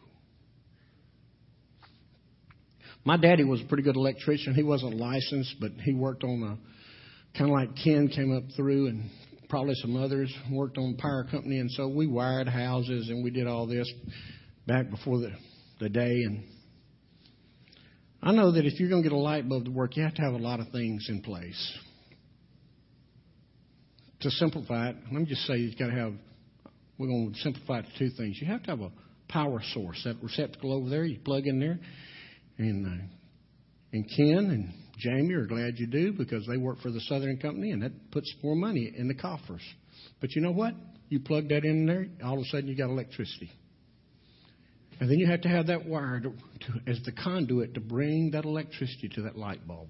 My 3.04 3.16
daddy 3.16 3.44
was 3.44 3.60
a 3.60 3.64
pretty 3.66 3.84
good 3.84 3.94
electrician. 3.94 4.52
He 4.52 4.64
wasn't 4.64 4.96
licensed, 4.96 5.54
but 5.60 5.70
he 5.84 5.94
worked 5.94 6.24
on 6.24 6.42
a 6.42 7.38
kind 7.38 7.50
of 7.50 7.54
like 7.54 7.68
Ken 7.84 8.08
came 8.08 8.36
up 8.36 8.42
through 8.56 8.88
and 8.88 9.10
probably 9.48 9.74
some 9.76 9.96
others 9.96 10.32
worked 10.50 10.78
on 10.78 10.96
power 10.96 11.24
company, 11.30 11.58
and 11.58 11.70
so 11.70 11.88
we 11.88 12.06
wired 12.06 12.48
houses 12.48 13.08
and 13.08 13.22
we 13.22 13.30
did 13.30 13.46
all 13.46 13.66
this 13.66 13.90
back 14.66 14.90
before 14.90 15.18
the 15.18 15.30
the 15.80 15.88
day. 15.88 16.22
And 16.22 16.44
I 18.22 18.32
know 18.32 18.52
that 18.52 18.64
if 18.64 18.80
you're 18.80 18.88
going 18.88 19.02
to 19.02 19.08
get 19.08 19.14
a 19.14 19.20
light 19.20 19.48
bulb 19.48 19.64
to 19.66 19.70
work, 19.70 19.96
you 19.96 20.02
have 20.02 20.14
to 20.14 20.22
have 20.22 20.34
a 20.34 20.38
lot 20.38 20.60
of 20.60 20.68
things 20.70 21.06
in 21.08 21.22
place. 21.22 21.78
To 24.20 24.30
simplify 24.30 24.90
it, 24.90 24.96
let 25.12 25.20
me 25.20 25.26
just 25.26 25.42
say 25.42 25.56
you've 25.56 25.78
got 25.78 25.88
to 25.88 25.96
have. 25.96 26.14
We're 26.98 27.08
going 27.08 27.34
to 27.34 27.38
simplify 27.40 27.80
it 27.80 27.86
to 27.92 27.98
two 27.98 28.16
things. 28.16 28.38
You 28.40 28.46
have 28.46 28.62
to 28.64 28.70
have 28.70 28.80
a 28.80 28.90
power 29.28 29.60
source. 29.74 30.00
That 30.04 30.16
receptacle 30.22 30.72
over 30.72 30.88
there, 30.88 31.04
you 31.04 31.18
plug 31.20 31.46
in 31.46 31.60
there. 31.60 31.78
And, 32.56 32.86
uh, 32.86 33.04
and 33.92 34.10
Ken 34.16 34.50
and 34.50 34.72
Jamie 34.96 35.34
are 35.34 35.46
glad 35.46 35.74
you 35.76 35.86
do 35.86 36.12
because 36.12 36.46
they 36.46 36.56
work 36.56 36.80
for 36.80 36.90
the 36.90 37.00
Southern 37.00 37.38
Company 37.38 37.70
and 37.72 37.82
that 37.82 38.10
puts 38.10 38.32
more 38.42 38.56
money 38.56 38.92
in 38.96 39.08
the 39.08 39.14
coffers. 39.14 39.62
But 40.20 40.34
you 40.34 40.42
know 40.42 40.52
what? 40.52 40.74
You 41.08 41.20
plug 41.20 41.48
that 41.50 41.64
in 41.64 41.86
there, 41.86 42.06
all 42.24 42.34
of 42.34 42.40
a 42.40 42.44
sudden 42.46 42.68
you 42.68 42.76
got 42.76 42.90
electricity. 42.90 43.50
And 44.98 45.10
then 45.10 45.18
you 45.18 45.26
have 45.26 45.42
to 45.42 45.48
have 45.48 45.66
that 45.66 45.86
wire 45.86 46.20
to, 46.20 46.30
to, 46.30 46.90
as 46.90 46.98
the 47.04 47.12
conduit 47.12 47.74
to 47.74 47.80
bring 47.80 48.30
that 48.30 48.44
electricity 48.44 49.10
to 49.14 49.22
that 49.22 49.36
light 49.36 49.66
bulb. 49.66 49.88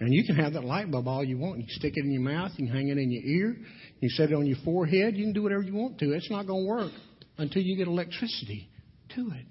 And 0.00 0.14
you 0.14 0.24
can 0.24 0.36
have 0.36 0.52
that 0.52 0.64
light 0.64 0.88
bulb 0.90 1.08
all 1.08 1.24
you 1.24 1.36
want. 1.36 1.58
You 1.58 1.66
stick 1.70 1.94
it 1.96 2.04
in 2.04 2.12
your 2.12 2.22
mouth, 2.22 2.52
you 2.56 2.66
can 2.66 2.74
hang 2.74 2.88
it 2.88 2.98
in 2.98 3.10
your 3.10 3.24
ear, 3.24 3.56
you 3.98 4.08
set 4.10 4.30
it 4.30 4.34
on 4.34 4.46
your 4.46 4.58
forehead, 4.64 5.16
you 5.16 5.24
can 5.24 5.32
do 5.32 5.42
whatever 5.42 5.62
you 5.62 5.74
want 5.74 5.98
to. 5.98 6.12
It's 6.12 6.30
not 6.30 6.46
going 6.46 6.64
to 6.64 6.68
work 6.68 6.92
until 7.38 7.62
you 7.62 7.76
get 7.76 7.88
electricity 7.88 8.68
to 9.16 9.30
it. 9.32 9.46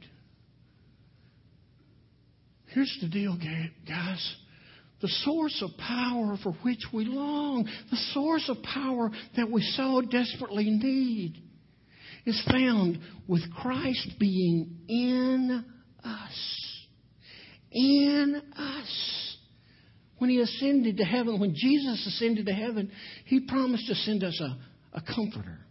Here's 2.77 2.97
the 3.01 3.07
deal, 3.07 3.35
guys. 3.87 4.35
The 5.01 5.07
source 5.23 5.63
of 5.63 5.75
power 5.79 6.37
for 6.43 6.51
which 6.61 6.85
we 6.93 7.05
long, 7.05 7.67
the 7.89 7.97
source 8.13 8.47
of 8.49 8.61
power 8.61 9.09
that 9.35 9.49
we 9.49 9.63
so 9.63 10.01
desperately 10.01 10.65
need, 10.69 11.41
is 12.27 12.39
found 12.51 12.99
with 13.27 13.41
Christ 13.51 14.11
being 14.19 14.77
in 14.87 15.65
us. 16.03 16.77
In 17.71 18.43
us. 18.55 19.37
When 20.19 20.29
he 20.29 20.39
ascended 20.39 20.97
to 20.97 21.03
heaven, 21.03 21.39
when 21.39 21.55
Jesus 21.55 22.05
ascended 22.05 22.45
to 22.45 22.53
heaven, 22.53 22.91
he 23.25 23.39
promised 23.39 23.87
to 23.87 23.95
send 23.95 24.23
us 24.23 24.39
a, 24.39 24.99
a 24.99 25.01
comforter. 25.01 25.61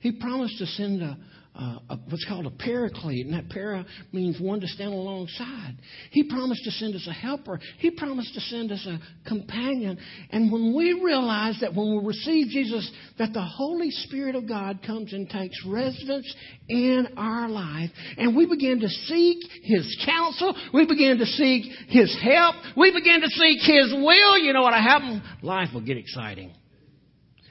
He 0.00 0.10
promised 0.10 0.58
to 0.58 0.66
send 0.66 1.00
a, 1.00 1.16
uh, 1.58 1.78
a, 1.90 1.96
what's 2.08 2.24
called 2.26 2.46
a 2.46 2.50
paraclete, 2.50 3.26
and 3.26 3.34
that 3.34 3.48
para 3.48 3.84
means 4.12 4.38
one 4.40 4.60
to 4.60 4.66
stand 4.66 4.92
alongside. 4.92 5.76
He 6.10 6.24
promised 6.24 6.64
to 6.64 6.70
send 6.72 6.94
us 6.94 7.06
a 7.08 7.12
helper. 7.12 7.58
He 7.78 7.90
promised 7.90 8.34
to 8.34 8.40
send 8.40 8.72
us 8.72 8.86
a 8.86 8.98
companion. 9.28 9.98
And 10.30 10.52
when 10.52 10.74
we 10.76 11.00
realize 11.02 11.58
that 11.60 11.74
when 11.74 11.96
we 11.96 12.06
receive 12.06 12.48
Jesus, 12.48 12.90
that 13.18 13.32
the 13.32 13.42
Holy 13.42 13.90
Spirit 13.90 14.34
of 14.34 14.46
God 14.46 14.80
comes 14.86 15.12
and 15.12 15.28
takes 15.28 15.56
residence 15.66 16.32
in 16.68 17.06
our 17.16 17.48
life, 17.48 17.90
and 18.18 18.36
we 18.36 18.46
begin 18.46 18.80
to 18.80 18.88
seek 18.88 19.38
His 19.62 20.04
counsel, 20.04 20.54
we 20.74 20.86
begin 20.86 21.18
to 21.18 21.26
seek 21.26 21.64
His 21.88 22.16
help, 22.22 22.56
we 22.76 22.92
begin 22.92 23.20
to 23.22 23.28
seek 23.28 23.60
His 23.60 23.92
will, 23.92 24.38
you 24.38 24.52
know 24.52 24.62
what 24.62 24.72
will 24.72 24.82
happen? 24.82 25.22
Life 25.42 25.70
will 25.72 25.84
get 25.84 25.96
exciting. 25.96 26.52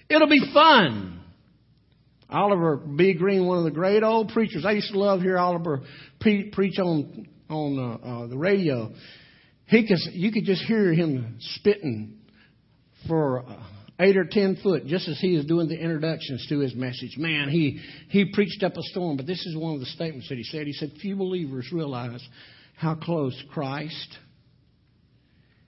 It'll 0.10 0.30
be 0.30 0.52
fun. 0.54 1.15
Oliver 2.30 2.78
B. 2.78 3.14
Greene, 3.14 3.46
one 3.46 3.60
of 3.60 3.64
the 3.64 3.72
great 3.72 4.04
old 4.04 4.30
preachers. 4.30 4.66
I 4.66 4.72
used 4.72 4.92
to 4.92 5.00
love 5.00 5.22
hear 5.22 5.38
Oliver 5.38 5.82
pre- 6.20 6.50
preach 6.50 6.80
on 6.80 7.28
on 7.50 7.80
uh, 7.80 8.08
uh, 8.08 8.28
the 8.28 8.38
radio. 8.38 8.92
He 9.68 9.88
could, 9.88 9.98
you 10.14 10.32
could 10.32 10.46
just 10.46 10.64
hear 10.64 10.94
him 10.94 11.38
spitting 11.40 12.18
for 13.08 13.40
uh, 13.40 13.64
eight 14.00 14.18
or 14.18 14.26
ten 14.26 14.58
foot, 14.62 14.86
just 14.86 15.08
as 15.08 15.20
he 15.20 15.36
is 15.36 15.46
doing 15.46 15.68
the 15.68 15.80
introductions 15.80 16.46
to 16.50 16.60
his 16.60 16.76
message. 16.76 17.16
Man, 17.18 17.50
he, 17.50 17.80
he 18.10 18.32
preached 18.34 18.64
up 18.64 18.74
a 18.74 18.82
storm, 18.84 19.18
but 19.18 19.26
this 19.26 19.44
is 19.46 19.56
one 19.56 19.74
of 19.74 19.80
the 19.80 19.86
statements 19.88 20.30
that 20.30 20.38
he 20.38 20.44
said. 20.44 20.68
He 20.68 20.74
said, 20.74 20.92
Few 21.02 21.16
believers 21.16 21.70
realize 21.72 22.26
how 22.76 22.96
close 22.96 23.42
Christ 23.52 24.18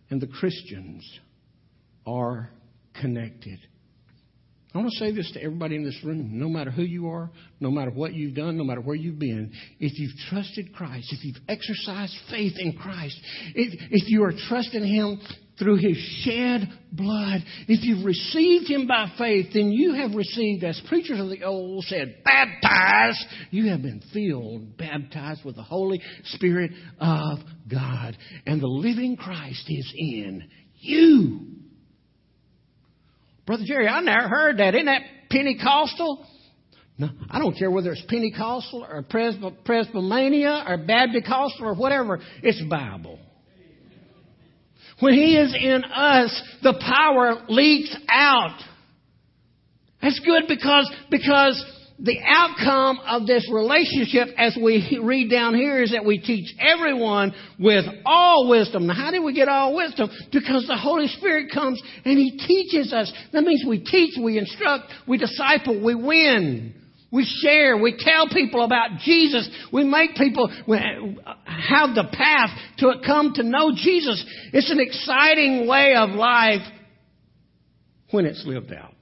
and 0.09 0.21
the 0.21 0.27
Christians 0.27 1.07
are 2.05 2.49
connected. 2.99 3.59
I 4.73 4.79
want 4.79 4.91
to 4.91 4.97
say 4.97 5.11
this 5.11 5.31
to 5.31 5.41
everybody 5.41 5.75
in 5.75 5.83
this 5.83 5.97
room. 6.03 6.31
No 6.33 6.49
matter 6.49 6.71
who 6.71 6.83
you 6.83 7.07
are, 7.07 7.31
no 7.59 7.71
matter 7.71 7.89
what 7.89 8.13
you've 8.13 8.35
done, 8.35 8.57
no 8.57 8.65
matter 8.65 8.81
where 8.81 8.95
you've 8.95 9.19
been, 9.19 9.51
if 9.79 9.97
you've 9.97 10.15
trusted 10.29 10.73
Christ, 10.73 11.13
if 11.13 11.23
you've 11.23 11.41
exercised 11.47 12.13
faith 12.29 12.53
in 12.57 12.73
Christ, 12.73 13.17
if, 13.55 13.73
if 13.91 14.09
you 14.09 14.23
are 14.25 14.33
trusting 14.49 14.85
Him 14.85 15.21
through 15.57 15.77
His 15.77 15.97
shed 16.21 16.67
blood, 16.91 17.41
if 17.69 17.83
you've 17.83 18.05
received 18.05 18.69
Him 18.69 18.87
by 18.87 19.09
faith, 19.17 19.47
then 19.53 19.71
you 19.71 19.93
have 19.93 20.13
received, 20.13 20.65
as 20.65 20.81
preachers 20.89 21.19
of 21.19 21.29
the 21.29 21.43
old 21.43 21.85
said, 21.85 22.17
baptized. 22.25 23.25
You 23.51 23.69
have 23.69 23.81
been 23.81 24.01
filled, 24.13 24.77
baptized 24.77 25.45
with 25.45 25.55
the 25.55 25.63
Holy 25.63 26.01
Spirit 26.25 26.71
of 26.99 27.39
God. 27.71 28.17
And 28.45 28.61
the 28.61 28.67
living 28.67 29.15
Christ 29.15 29.63
is 29.69 29.93
in 29.95 30.43
you. 30.75 31.56
Brother 33.47 33.63
Jerry, 33.65 33.87
I 33.87 34.01
never 34.01 34.27
heard 34.27 34.57
that. 34.57 34.75
Isn't 34.75 34.85
that 34.87 35.01
Pentecostal? 35.31 36.27
No, 36.97 37.09
I 37.29 37.39
don't 37.39 37.55
care 37.57 37.71
whether 37.71 37.91
it's 37.93 38.03
Pentecostal 38.07 38.83
or 38.83 39.03
Presbymania 39.03 40.69
or 40.69 40.77
Baptist 40.77 41.61
or 41.61 41.73
whatever. 41.73 42.19
It's 42.43 42.61
Bible. 42.69 43.19
When 44.99 45.13
He 45.13 45.37
is 45.37 45.55
in 45.55 45.83
us, 45.85 46.43
the 46.61 46.73
power 46.73 47.45
leaks 47.47 47.95
out. 48.11 48.59
That's 50.01 50.19
good 50.19 50.43
because, 50.47 50.91
because 51.09 51.63
the 51.99 52.19
outcome 52.27 52.99
of 53.07 53.25
this 53.25 53.49
relationship, 53.51 54.27
as 54.37 54.55
we 54.61 54.99
read 55.01 55.31
down 55.31 55.55
here, 55.55 55.81
is 55.81 55.91
that 55.91 56.05
we 56.05 56.19
teach 56.19 56.53
everyone 56.59 57.33
with 57.59 57.85
all 58.05 58.47
wisdom. 58.49 58.85
Now, 58.85 58.93
how 58.93 59.11
do 59.11 59.23
we 59.23 59.33
get 59.33 59.49
all 59.49 59.75
wisdom? 59.75 60.09
Because 60.31 60.67
the 60.67 60.77
Holy 60.77 61.07
Spirit 61.07 61.51
comes 61.51 61.81
and 62.05 62.17
He 62.17 62.37
teaches 62.37 62.93
us. 62.93 63.11
That 63.33 63.43
means 63.43 63.63
we 63.67 63.79
teach, 63.83 64.13
we 64.21 64.37
instruct, 64.37 64.91
we 65.07 65.17
disciple, 65.17 65.83
we 65.83 65.95
win. 65.95 66.73
We 67.09 67.23
share, 67.41 67.77
we 67.77 67.95
tell 67.97 68.27
people 68.27 68.65
about 68.65 68.99
Jesus, 68.99 69.49
we 69.71 69.85
make 69.85 70.15
people 70.15 70.49
have 70.49 71.95
the 71.95 72.03
path 72.11 72.49
to 72.79 72.95
come 73.05 73.31
to 73.35 73.43
know 73.43 73.71
Jesus. 73.73 74.23
It's 74.51 74.69
an 74.69 74.81
exciting 74.81 75.69
way 75.69 75.95
of 75.95 76.09
life 76.09 76.67
when 78.11 78.25
it's 78.25 78.43
lived 78.45 78.73
out. 78.73 78.96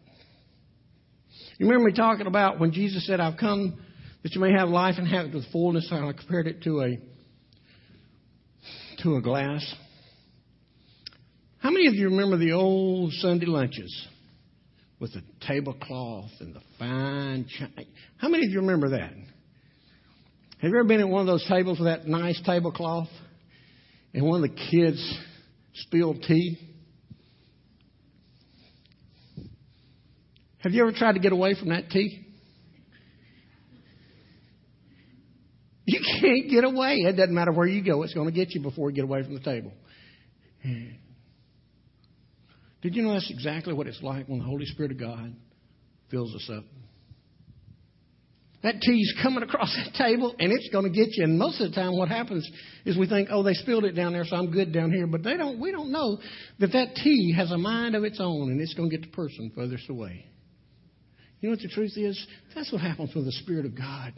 You 1.58 1.68
remember 1.68 1.90
me 1.90 1.94
talking 1.94 2.28
about 2.28 2.60
when 2.60 2.72
Jesus 2.74 3.08
said, 3.08 3.20
I've 3.20 3.38
come 3.38 3.78
that 4.24 4.34
you 4.34 4.42
may 4.42 4.52
have 4.52 4.70
life 4.70 4.96
and 4.98 5.08
have 5.08 5.28
it 5.28 5.34
with 5.34 5.50
fullness. 5.52 5.88
And 5.90 6.06
I 6.06 6.12
compared 6.12 6.48
it 6.48 6.64
to 6.64 6.82
a 6.82 6.98
to 9.04 9.16
a 9.16 9.22
glass. 9.22 9.64
How 11.60 11.70
many 11.72 11.88
of 11.88 11.94
you 11.94 12.10
remember 12.10 12.38
the 12.38 12.52
old 12.52 13.14
Sunday 13.14 13.46
lunches 13.46 14.08
with 15.00 15.14
the 15.14 15.22
tablecloth 15.42 16.32
and 16.40 16.54
the 16.56 16.62
fine 16.78 17.48
china? 17.48 17.88
How 18.18 18.28
many 18.28 18.46
of 18.46 18.52
you 18.52 18.60
remember 18.62 18.90
that? 18.90 19.12
Have 20.62 20.72
you 20.72 20.78
ever 20.80 20.84
been 20.84 21.02
at 21.02 21.08
one 21.08 21.22
of 21.22 21.28
those 21.28 21.46
tables 21.48 21.80
with 21.80 21.88
that 21.88 22.08
nice 22.08 22.42
tablecloth 22.46 23.10
and 24.14 24.26
one 24.26 24.44
of 24.44 24.50
the 24.50 24.56
kids 24.72 25.20
spilled 25.74 26.24
tea? 26.24 26.58
Have 30.66 30.74
you 30.74 30.82
ever 30.82 30.92
tried 30.92 31.14
to 31.14 31.20
get 31.20 31.32
away 31.32 31.54
from 31.54 31.70
that 31.70 31.92
tea? 31.92 32.26
You 35.86 36.00
can't 36.20 36.50
get 36.50 36.64
away. 36.64 36.96
It 37.02 37.16
doesn't 37.16 37.36
matter 37.36 37.52
where 37.52 37.68
you 37.68 37.84
go, 37.84 38.02
it's 38.02 38.16
going 38.16 38.26
to 38.26 38.34
get 38.34 38.56
you 38.56 38.62
before 38.62 38.90
you 38.90 38.96
get 38.96 39.04
away 39.04 39.22
from 39.22 39.36
the 39.36 39.42
table. 39.42 39.72
Did 42.82 42.96
you 42.96 43.04
know 43.04 43.14
that's 43.14 43.30
exactly 43.30 43.76
what 43.76 43.86
it's 43.86 44.02
like 44.02 44.26
when 44.26 44.40
the 44.40 44.46
Holy 44.46 44.66
Spirit 44.66 44.92
of 44.92 45.00
God 45.00 45.36
fills 46.10 46.34
us 46.34 46.50
up? 46.52 46.64
That 48.64 48.82
tea's 48.82 49.14
coming 49.22 49.44
across 49.44 49.72
that 49.76 49.94
table 49.94 50.34
and 50.40 50.52
it's 50.52 50.70
going 50.70 50.86
to 50.86 50.90
get 50.90 51.10
you. 51.12 51.26
And 51.26 51.38
most 51.38 51.62
of 51.62 51.70
the 51.70 51.76
time, 51.76 51.96
what 51.96 52.10
happens 52.10 52.50
is 52.86 52.98
we 52.98 53.08
think, 53.08 53.30
oh, 53.32 53.44
they 53.44 53.54
spilled 53.54 53.86
it 53.86 53.92
down 53.92 54.14
there, 54.14 54.26
so 54.26 54.36
I'm 54.36 54.50
good 54.50 54.74
down 54.74 54.92
here. 54.92 55.06
But 55.06 55.22
they 55.22 55.38
don't. 55.38 55.60
We 55.60 55.72
don't 55.72 55.92
know 55.92 56.18
that 56.58 56.72
that 56.72 56.96
tea 56.96 57.36
has 57.38 57.52
a 57.52 57.58
mind 57.60 57.96
of 57.96 58.04
its 58.04 58.20
own 58.20 58.50
and 58.50 58.60
it's 58.60 58.74
going 58.74 58.90
to 58.90 58.98
get 58.98 59.06
the 59.06 59.16
person 59.16 59.52
furthest 59.54 59.88
away. 59.92 60.26
You 61.46 61.52
know 61.52 61.58
what 61.58 61.62
the 61.62 61.68
truth 61.68 61.94
is? 61.96 62.28
That's 62.56 62.72
what 62.72 62.82
happens 62.82 63.14
when 63.14 63.24
the 63.24 63.32
Spirit 63.32 63.68
of 63.68 63.78
God 63.78 64.14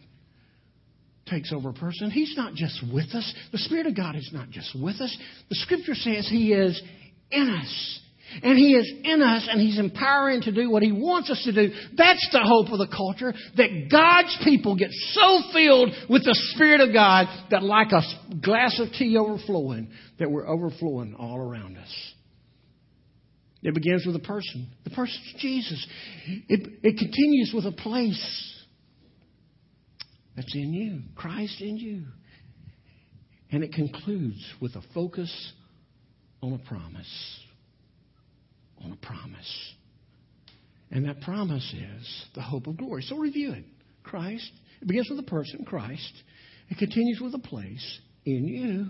takes 1.25 1.51
over 1.51 1.71
a 1.71 1.73
person. 1.73 2.09
He's 2.09 2.33
not 2.37 2.53
just 2.53 2.81
with 2.81 3.13
us. 3.13 3.33
The 3.51 3.57
Spirit 3.57 3.85
of 3.85 3.97
God 3.97 4.15
is 4.15 4.29
not 4.31 4.49
just 4.49 4.73
with 4.81 5.01
us. 5.01 5.13
The 5.49 5.55
Scripture 5.55 5.93
says 5.93 6.25
He 6.31 6.53
is 6.53 6.81
in 7.29 7.49
us. 7.49 7.99
And 8.41 8.57
He 8.57 8.75
is 8.75 8.89
in 9.03 9.21
us 9.21 9.45
and 9.51 9.59
He's 9.59 9.77
empowering 9.77 10.39
to 10.43 10.53
do 10.53 10.69
what 10.69 10.83
He 10.83 10.93
wants 10.93 11.29
us 11.29 11.43
to 11.43 11.51
do. 11.51 11.73
That's 11.97 12.29
the 12.31 12.39
hope 12.41 12.71
of 12.71 12.79
the 12.79 12.87
culture, 12.95 13.33
that 13.57 13.89
God's 13.91 14.37
people 14.45 14.77
get 14.77 14.91
so 14.91 15.41
filled 15.51 15.89
with 16.09 16.23
the 16.23 16.37
Spirit 16.53 16.79
of 16.79 16.93
God 16.93 17.27
that 17.51 17.61
like 17.61 17.91
a 17.91 18.03
glass 18.41 18.79
of 18.79 18.93
tea 18.93 19.17
overflowing, 19.17 19.89
that 20.17 20.31
we're 20.31 20.47
overflowing 20.47 21.13
all 21.13 21.37
around 21.37 21.77
us. 21.77 22.13
It 23.63 23.73
begins 23.73 24.05
with 24.05 24.15
a 24.15 24.19
person. 24.19 24.69
The 24.83 24.91
person 24.91 25.15
is 25.25 25.41
Jesus. 25.41 25.87
It, 26.47 26.79
it 26.83 26.97
continues 26.97 27.51
with 27.53 27.65
a 27.65 27.71
place 27.71 28.53
that's 30.35 30.53
in 30.53 30.73
you, 30.73 31.01
Christ 31.15 31.59
in 31.61 31.77
you. 31.77 32.03
And 33.51 33.63
it 33.63 33.73
concludes 33.73 34.45
with 34.61 34.75
a 34.75 34.81
focus 34.93 35.53
on 36.41 36.53
a 36.53 36.69
promise. 36.69 37.39
On 38.83 38.91
a 38.91 39.05
promise. 39.05 39.73
And 40.91 41.05
that 41.05 41.21
promise 41.21 41.73
is 41.73 42.25
the 42.35 42.41
hope 42.41 42.67
of 42.67 42.77
glory. 42.77 43.01
So 43.01 43.17
review 43.17 43.53
it. 43.53 43.65
Christ. 44.03 44.49
It 44.81 44.87
begins 44.87 45.09
with 45.09 45.19
a 45.19 45.23
person, 45.23 45.65
Christ. 45.65 46.13
It 46.69 46.77
continues 46.77 47.19
with 47.19 47.33
a 47.33 47.39
place 47.39 47.99
in 48.25 48.47
you. 48.47 48.87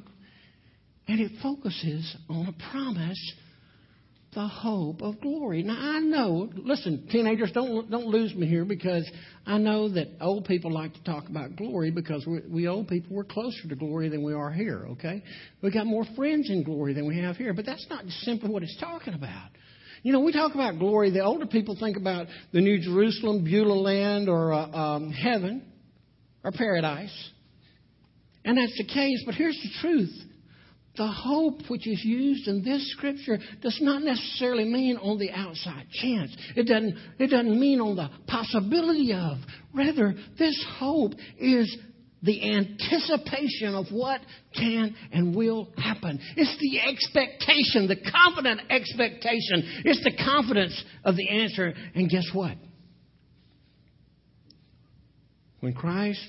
And 1.07 1.21
it 1.21 1.31
focuses 1.41 2.15
on 2.29 2.47
a 2.47 2.71
promise 2.71 3.33
the 4.37 4.47
hope 4.47 5.01
of 5.01 5.19
glory. 5.19 5.63
Now 5.63 5.79
I 5.79 5.97
know, 5.97 6.47
listen, 6.55 7.07
teenagers, 7.09 7.51
don't 7.53 7.89
don't 7.89 8.05
lose 8.05 8.35
me 8.35 8.45
here 8.45 8.65
because 8.65 9.09
I 9.47 9.57
know 9.57 9.89
that 9.89 10.09
old 10.21 10.45
people 10.45 10.71
like 10.71 10.93
to 10.93 11.03
talk 11.03 11.27
about 11.27 11.55
glory 11.55 11.89
because 11.89 12.23
we, 12.27 12.41
we 12.47 12.67
old 12.67 12.87
people 12.87 13.15
we're 13.15 13.23
closer 13.23 13.67
to 13.67 13.75
glory 13.75 14.09
than 14.09 14.23
we 14.23 14.35
are 14.35 14.51
here. 14.51 14.85
Okay, 14.91 15.23
we 15.63 15.71
got 15.71 15.87
more 15.87 16.05
friends 16.15 16.51
in 16.51 16.61
glory 16.61 16.93
than 16.93 17.07
we 17.07 17.19
have 17.19 17.35
here, 17.35 17.51
but 17.55 17.65
that's 17.65 17.87
not 17.89 18.05
simply 18.05 18.51
what 18.51 18.61
it's 18.61 18.77
talking 18.79 19.15
about. 19.15 19.49
You 20.03 20.13
know, 20.13 20.19
we 20.19 20.31
talk 20.31 20.53
about 20.53 20.77
glory. 20.77 21.09
The 21.09 21.23
older 21.23 21.47
people 21.47 21.75
think 21.79 21.97
about 21.97 22.27
the 22.53 22.61
New 22.61 22.79
Jerusalem, 22.79 23.43
Beulah 23.43 23.73
land, 23.73 24.29
or 24.29 24.53
uh, 24.53 24.67
um, 24.67 25.09
heaven, 25.09 25.65
or 26.43 26.51
paradise, 26.51 27.31
and 28.45 28.55
that's 28.55 28.77
the 28.77 28.85
case. 28.85 29.23
But 29.25 29.33
here's 29.33 29.57
the 29.63 29.69
truth 29.81 30.26
the 30.97 31.07
hope 31.07 31.61
which 31.69 31.87
is 31.87 32.03
used 32.03 32.47
in 32.47 32.63
this 32.63 32.91
scripture 32.91 33.37
does 33.61 33.77
not 33.81 34.01
necessarily 34.01 34.65
mean 34.65 34.97
on 34.97 35.19
the 35.19 35.31
outside 35.31 35.85
chance. 35.91 36.35
It 36.55 36.67
doesn't, 36.67 36.97
it 37.19 37.27
doesn't 37.27 37.59
mean 37.59 37.79
on 37.79 37.95
the 37.95 38.09
possibility 38.27 39.13
of. 39.13 39.37
Rather, 39.73 40.15
this 40.39 40.65
hope 40.79 41.11
is 41.37 41.77
the 42.23 42.51
anticipation 42.51 43.75
of 43.75 43.85
what 43.91 44.21
can 44.55 44.95
and 45.11 45.35
will 45.35 45.69
happen. 45.77 46.19
It's 46.35 46.57
the 46.59 46.79
expectation, 46.79 47.87
the 47.87 48.11
confident 48.11 48.61
expectation. 48.71 49.83
It's 49.85 50.03
the 50.03 50.17
confidence 50.23 50.83
of 51.03 51.15
the 51.15 51.29
answer. 51.29 51.73
And 51.93 52.09
guess 52.09 52.25
what? 52.33 52.57
When 55.59 55.73
Christ 55.73 56.27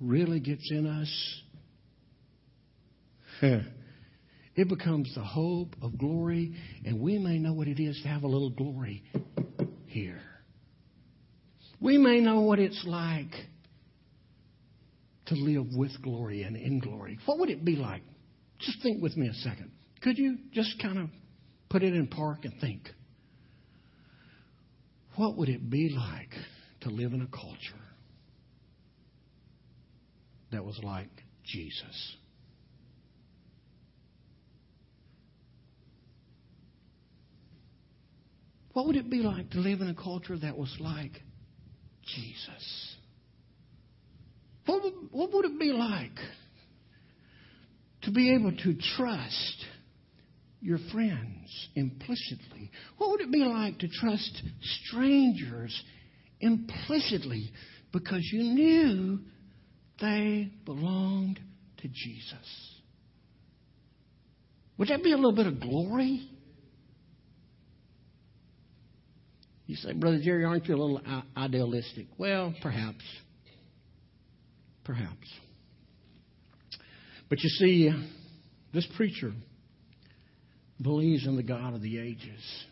really 0.00 0.38
gets 0.38 0.70
in 0.70 0.86
us, 0.86 1.42
It 4.56 4.68
becomes 4.68 5.14
the 5.14 5.22
hope 5.22 5.76
of 5.82 5.98
glory, 5.98 6.54
and 6.84 6.98
we 6.98 7.18
may 7.18 7.38
know 7.38 7.52
what 7.52 7.68
it 7.68 7.78
is 7.78 8.00
to 8.02 8.08
have 8.08 8.22
a 8.22 8.26
little 8.26 8.50
glory 8.50 9.02
here. 9.86 10.22
We 11.78 11.98
may 11.98 12.20
know 12.20 12.40
what 12.40 12.58
it's 12.58 12.82
like 12.86 13.34
to 15.26 15.34
live 15.34 15.66
with 15.74 16.00
glory 16.02 16.42
and 16.42 16.56
in 16.56 16.78
glory. 16.78 17.18
What 17.26 17.38
would 17.38 17.50
it 17.50 17.64
be 17.64 17.76
like? 17.76 18.02
Just 18.58 18.82
think 18.82 19.02
with 19.02 19.14
me 19.16 19.28
a 19.28 19.34
second. 19.34 19.72
Could 20.00 20.16
you 20.16 20.38
just 20.52 20.80
kind 20.80 20.98
of 20.98 21.10
put 21.68 21.82
it 21.82 21.94
in 21.94 22.06
park 22.06 22.44
and 22.44 22.54
think? 22.58 22.88
What 25.16 25.36
would 25.36 25.50
it 25.50 25.68
be 25.68 25.90
like 25.90 26.30
to 26.82 26.90
live 26.90 27.12
in 27.12 27.20
a 27.20 27.26
culture 27.26 27.58
that 30.50 30.64
was 30.64 30.78
like 30.82 31.10
Jesus? 31.44 32.16
What 38.76 38.88
would 38.88 38.96
it 38.96 39.08
be 39.08 39.20
like 39.20 39.48
to 39.52 39.58
live 39.58 39.80
in 39.80 39.88
a 39.88 39.94
culture 39.94 40.36
that 40.36 40.58
was 40.58 40.76
like 40.78 41.12
Jesus? 42.04 42.96
What 44.66 44.82
would, 44.82 44.92
what 45.12 45.32
would 45.32 45.46
it 45.46 45.58
be 45.58 45.72
like 45.72 46.18
to 48.02 48.10
be 48.10 48.34
able 48.34 48.54
to 48.54 48.76
trust 48.98 49.64
your 50.60 50.76
friends 50.92 51.68
implicitly? 51.74 52.70
What 52.98 53.12
would 53.12 53.22
it 53.22 53.32
be 53.32 53.46
like 53.46 53.78
to 53.78 53.88
trust 53.88 54.42
strangers 54.84 55.82
implicitly 56.40 57.50
because 57.94 58.28
you 58.30 58.42
knew 58.42 59.20
they 60.02 60.52
belonged 60.66 61.40
to 61.78 61.88
Jesus? 61.88 62.76
Would 64.76 64.88
that 64.88 65.02
be 65.02 65.12
a 65.12 65.16
little 65.16 65.34
bit 65.34 65.46
of 65.46 65.60
glory? 65.62 66.28
You 69.66 69.76
say, 69.76 69.92
Brother 69.92 70.20
Jerry, 70.22 70.44
aren't 70.44 70.66
you 70.66 70.76
a 70.76 70.78
little 70.78 71.00
idealistic? 71.36 72.06
Well, 72.18 72.54
perhaps. 72.62 73.02
Perhaps. 74.84 75.28
But 77.28 77.40
you 77.42 77.48
see, 77.50 77.90
this 78.72 78.86
preacher 78.96 79.32
believes 80.80 81.26
in 81.26 81.36
the 81.36 81.42
God 81.42 81.74
of 81.74 81.82
the 81.82 81.98
ages. 81.98 82.64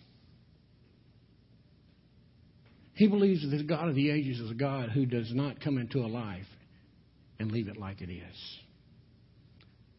He 2.95 3.09
believes 3.09 3.43
that 3.43 3.57
the 3.57 3.65
God 3.65 3.89
of 3.89 3.97
the 3.97 4.11
ages 4.11 4.39
is 4.39 4.51
a 4.53 4.55
God 4.55 4.91
who 4.91 5.05
does 5.05 5.33
not 5.35 5.61
come 5.61 5.79
into 5.79 5.99
a 5.99 6.07
life 6.07 6.47
and 7.41 7.51
leave 7.51 7.67
it 7.67 7.77
like 7.77 8.01
it 8.01 8.11
is. 8.11 8.59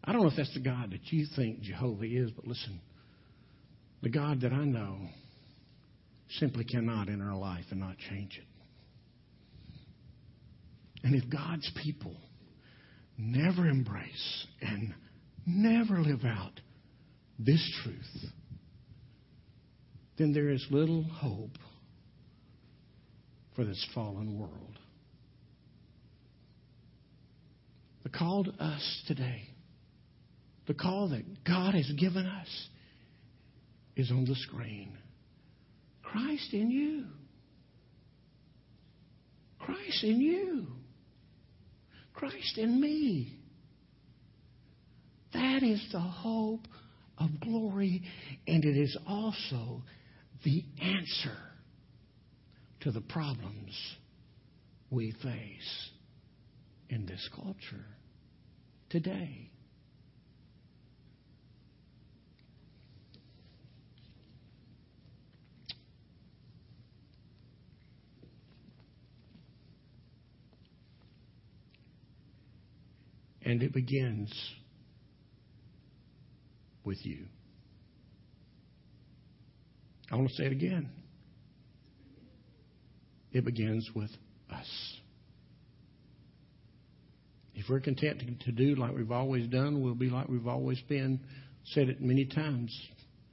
I 0.01 0.13
don't 0.13 0.21
know 0.21 0.29
if 0.29 0.37
that's 0.37 0.53
the 0.53 0.61
God 0.61 0.91
that 0.91 1.11
you 1.11 1.25
think 1.35 1.61
Jehovah 1.61 2.05
is, 2.05 2.31
but 2.31 2.47
listen, 2.47 2.79
the 4.01 4.09
God 4.09 4.41
that 4.41 4.53
I 4.53 4.63
know 4.63 4.99
simply 6.39 6.63
cannot 6.63 7.09
enter 7.09 7.29
a 7.29 7.37
life 7.37 7.65
and 7.71 7.79
not 7.79 7.97
change 8.09 8.37
it. 8.37 8.45
And 11.03 11.15
if 11.15 11.29
God's 11.29 11.69
people 11.83 12.15
never 13.17 13.67
embrace 13.67 14.47
and 14.61 14.93
never 15.45 15.99
live 16.01 16.25
out 16.25 16.59
this 17.37 17.61
truth, 17.83 18.31
then 20.17 20.33
there 20.33 20.49
is 20.49 20.65
little 20.71 21.03
hope 21.03 21.57
for 23.55 23.63
this 23.63 23.85
fallen 23.93 24.39
world. 24.39 24.79
The 28.03 28.09
call 28.09 28.43
to 28.45 28.51
us 28.51 29.03
today, 29.07 29.43
the 30.67 30.73
call 30.73 31.09
that 31.09 31.43
God 31.43 31.73
has 31.75 31.91
given 31.97 32.25
us, 32.25 32.47
is 33.95 34.11
on 34.11 34.25
the 34.25 34.35
screen. 34.35 34.97
Christ 36.15 36.53
in 36.53 36.71
you. 36.71 37.05
Christ 39.59 40.03
in 40.03 40.21
you. 40.21 40.67
Christ 42.13 42.57
in 42.57 42.79
me. 42.79 43.33
That 45.33 45.61
is 45.61 45.85
the 45.91 45.99
hope 45.99 46.67
of 47.17 47.29
glory, 47.41 48.01
and 48.47 48.63
it 48.63 48.77
is 48.77 48.97
also 49.05 49.81
the 50.45 50.63
answer 50.81 51.37
to 52.81 52.91
the 52.91 53.01
problems 53.01 53.73
we 54.89 55.11
face 55.11 55.89
in 56.89 57.05
this 57.05 57.27
culture 57.35 57.85
today. 58.89 59.49
And 73.45 73.63
it 73.63 73.73
begins 73.73 74.33
with 76.83 76.97
you. 77.05 77.25
I 80.11 80.15
want 80.15 80.27
to 80.29 80.33
say 80.35 80.45
it 80.45 80.51
again. 80.51 80.89
It 83.31 83.45
begins 83.45 83.89
with 83.95 84.11
us. 84.51 84.97
If 87.53 87.65
we're 87.69 87.79
content 87.79 88.21
to 88.45 88.51
do 88.51 88.75
like 88.75 88.95
we've 88.95 89.11
always 89.11 89.47
done, 89.47 89.81
we'll 89.81 89.95
be 89.95 90.09
like 90.09 90.27
we've 90.27 90.47
always 90.47 90.81
been. 90.81 91.19
Said 91.65 91.89
it 91.89 92.01
many 92.01 92.25
times. 92.25 92.75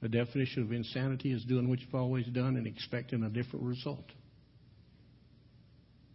The 0.01 0.09
definition 0.09 0.63
of 0.63 0.71
insanity 0.71 1.31
is 1.31 1.43
doing 1.45 1.69
what 1.69 1.79
you've 1.79 1.95
always 1.95 2.25
done 2.27 2.57
and 2.57 2.67
expecting 2.67 3.23
a 3.23 3.29
different 3.29 3.65
result. 3.65 4.05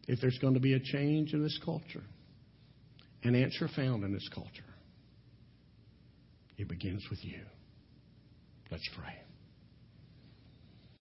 If 0.07 0.21
there's 0.21 0.39
going 0.39 0.55
to 0.55 0.61
be 0.61 0.75
a 0.75 0.81
change 0.81 1.33
in 1.33 1.43
this 1.43 1.59
culture, 1.65 2.03
an 3.25 3.35
answer 3.35 3.69
found 3.69 4.05
in 4.05 4.13
this 4.13 4.29
culture, 4.35 4.51
it 6.57 6.69
begins 6.69 7.05
with 7.11 7.25
you. 7.25 7.41
Let's 8.71 8.89
pray. 8.97 9.15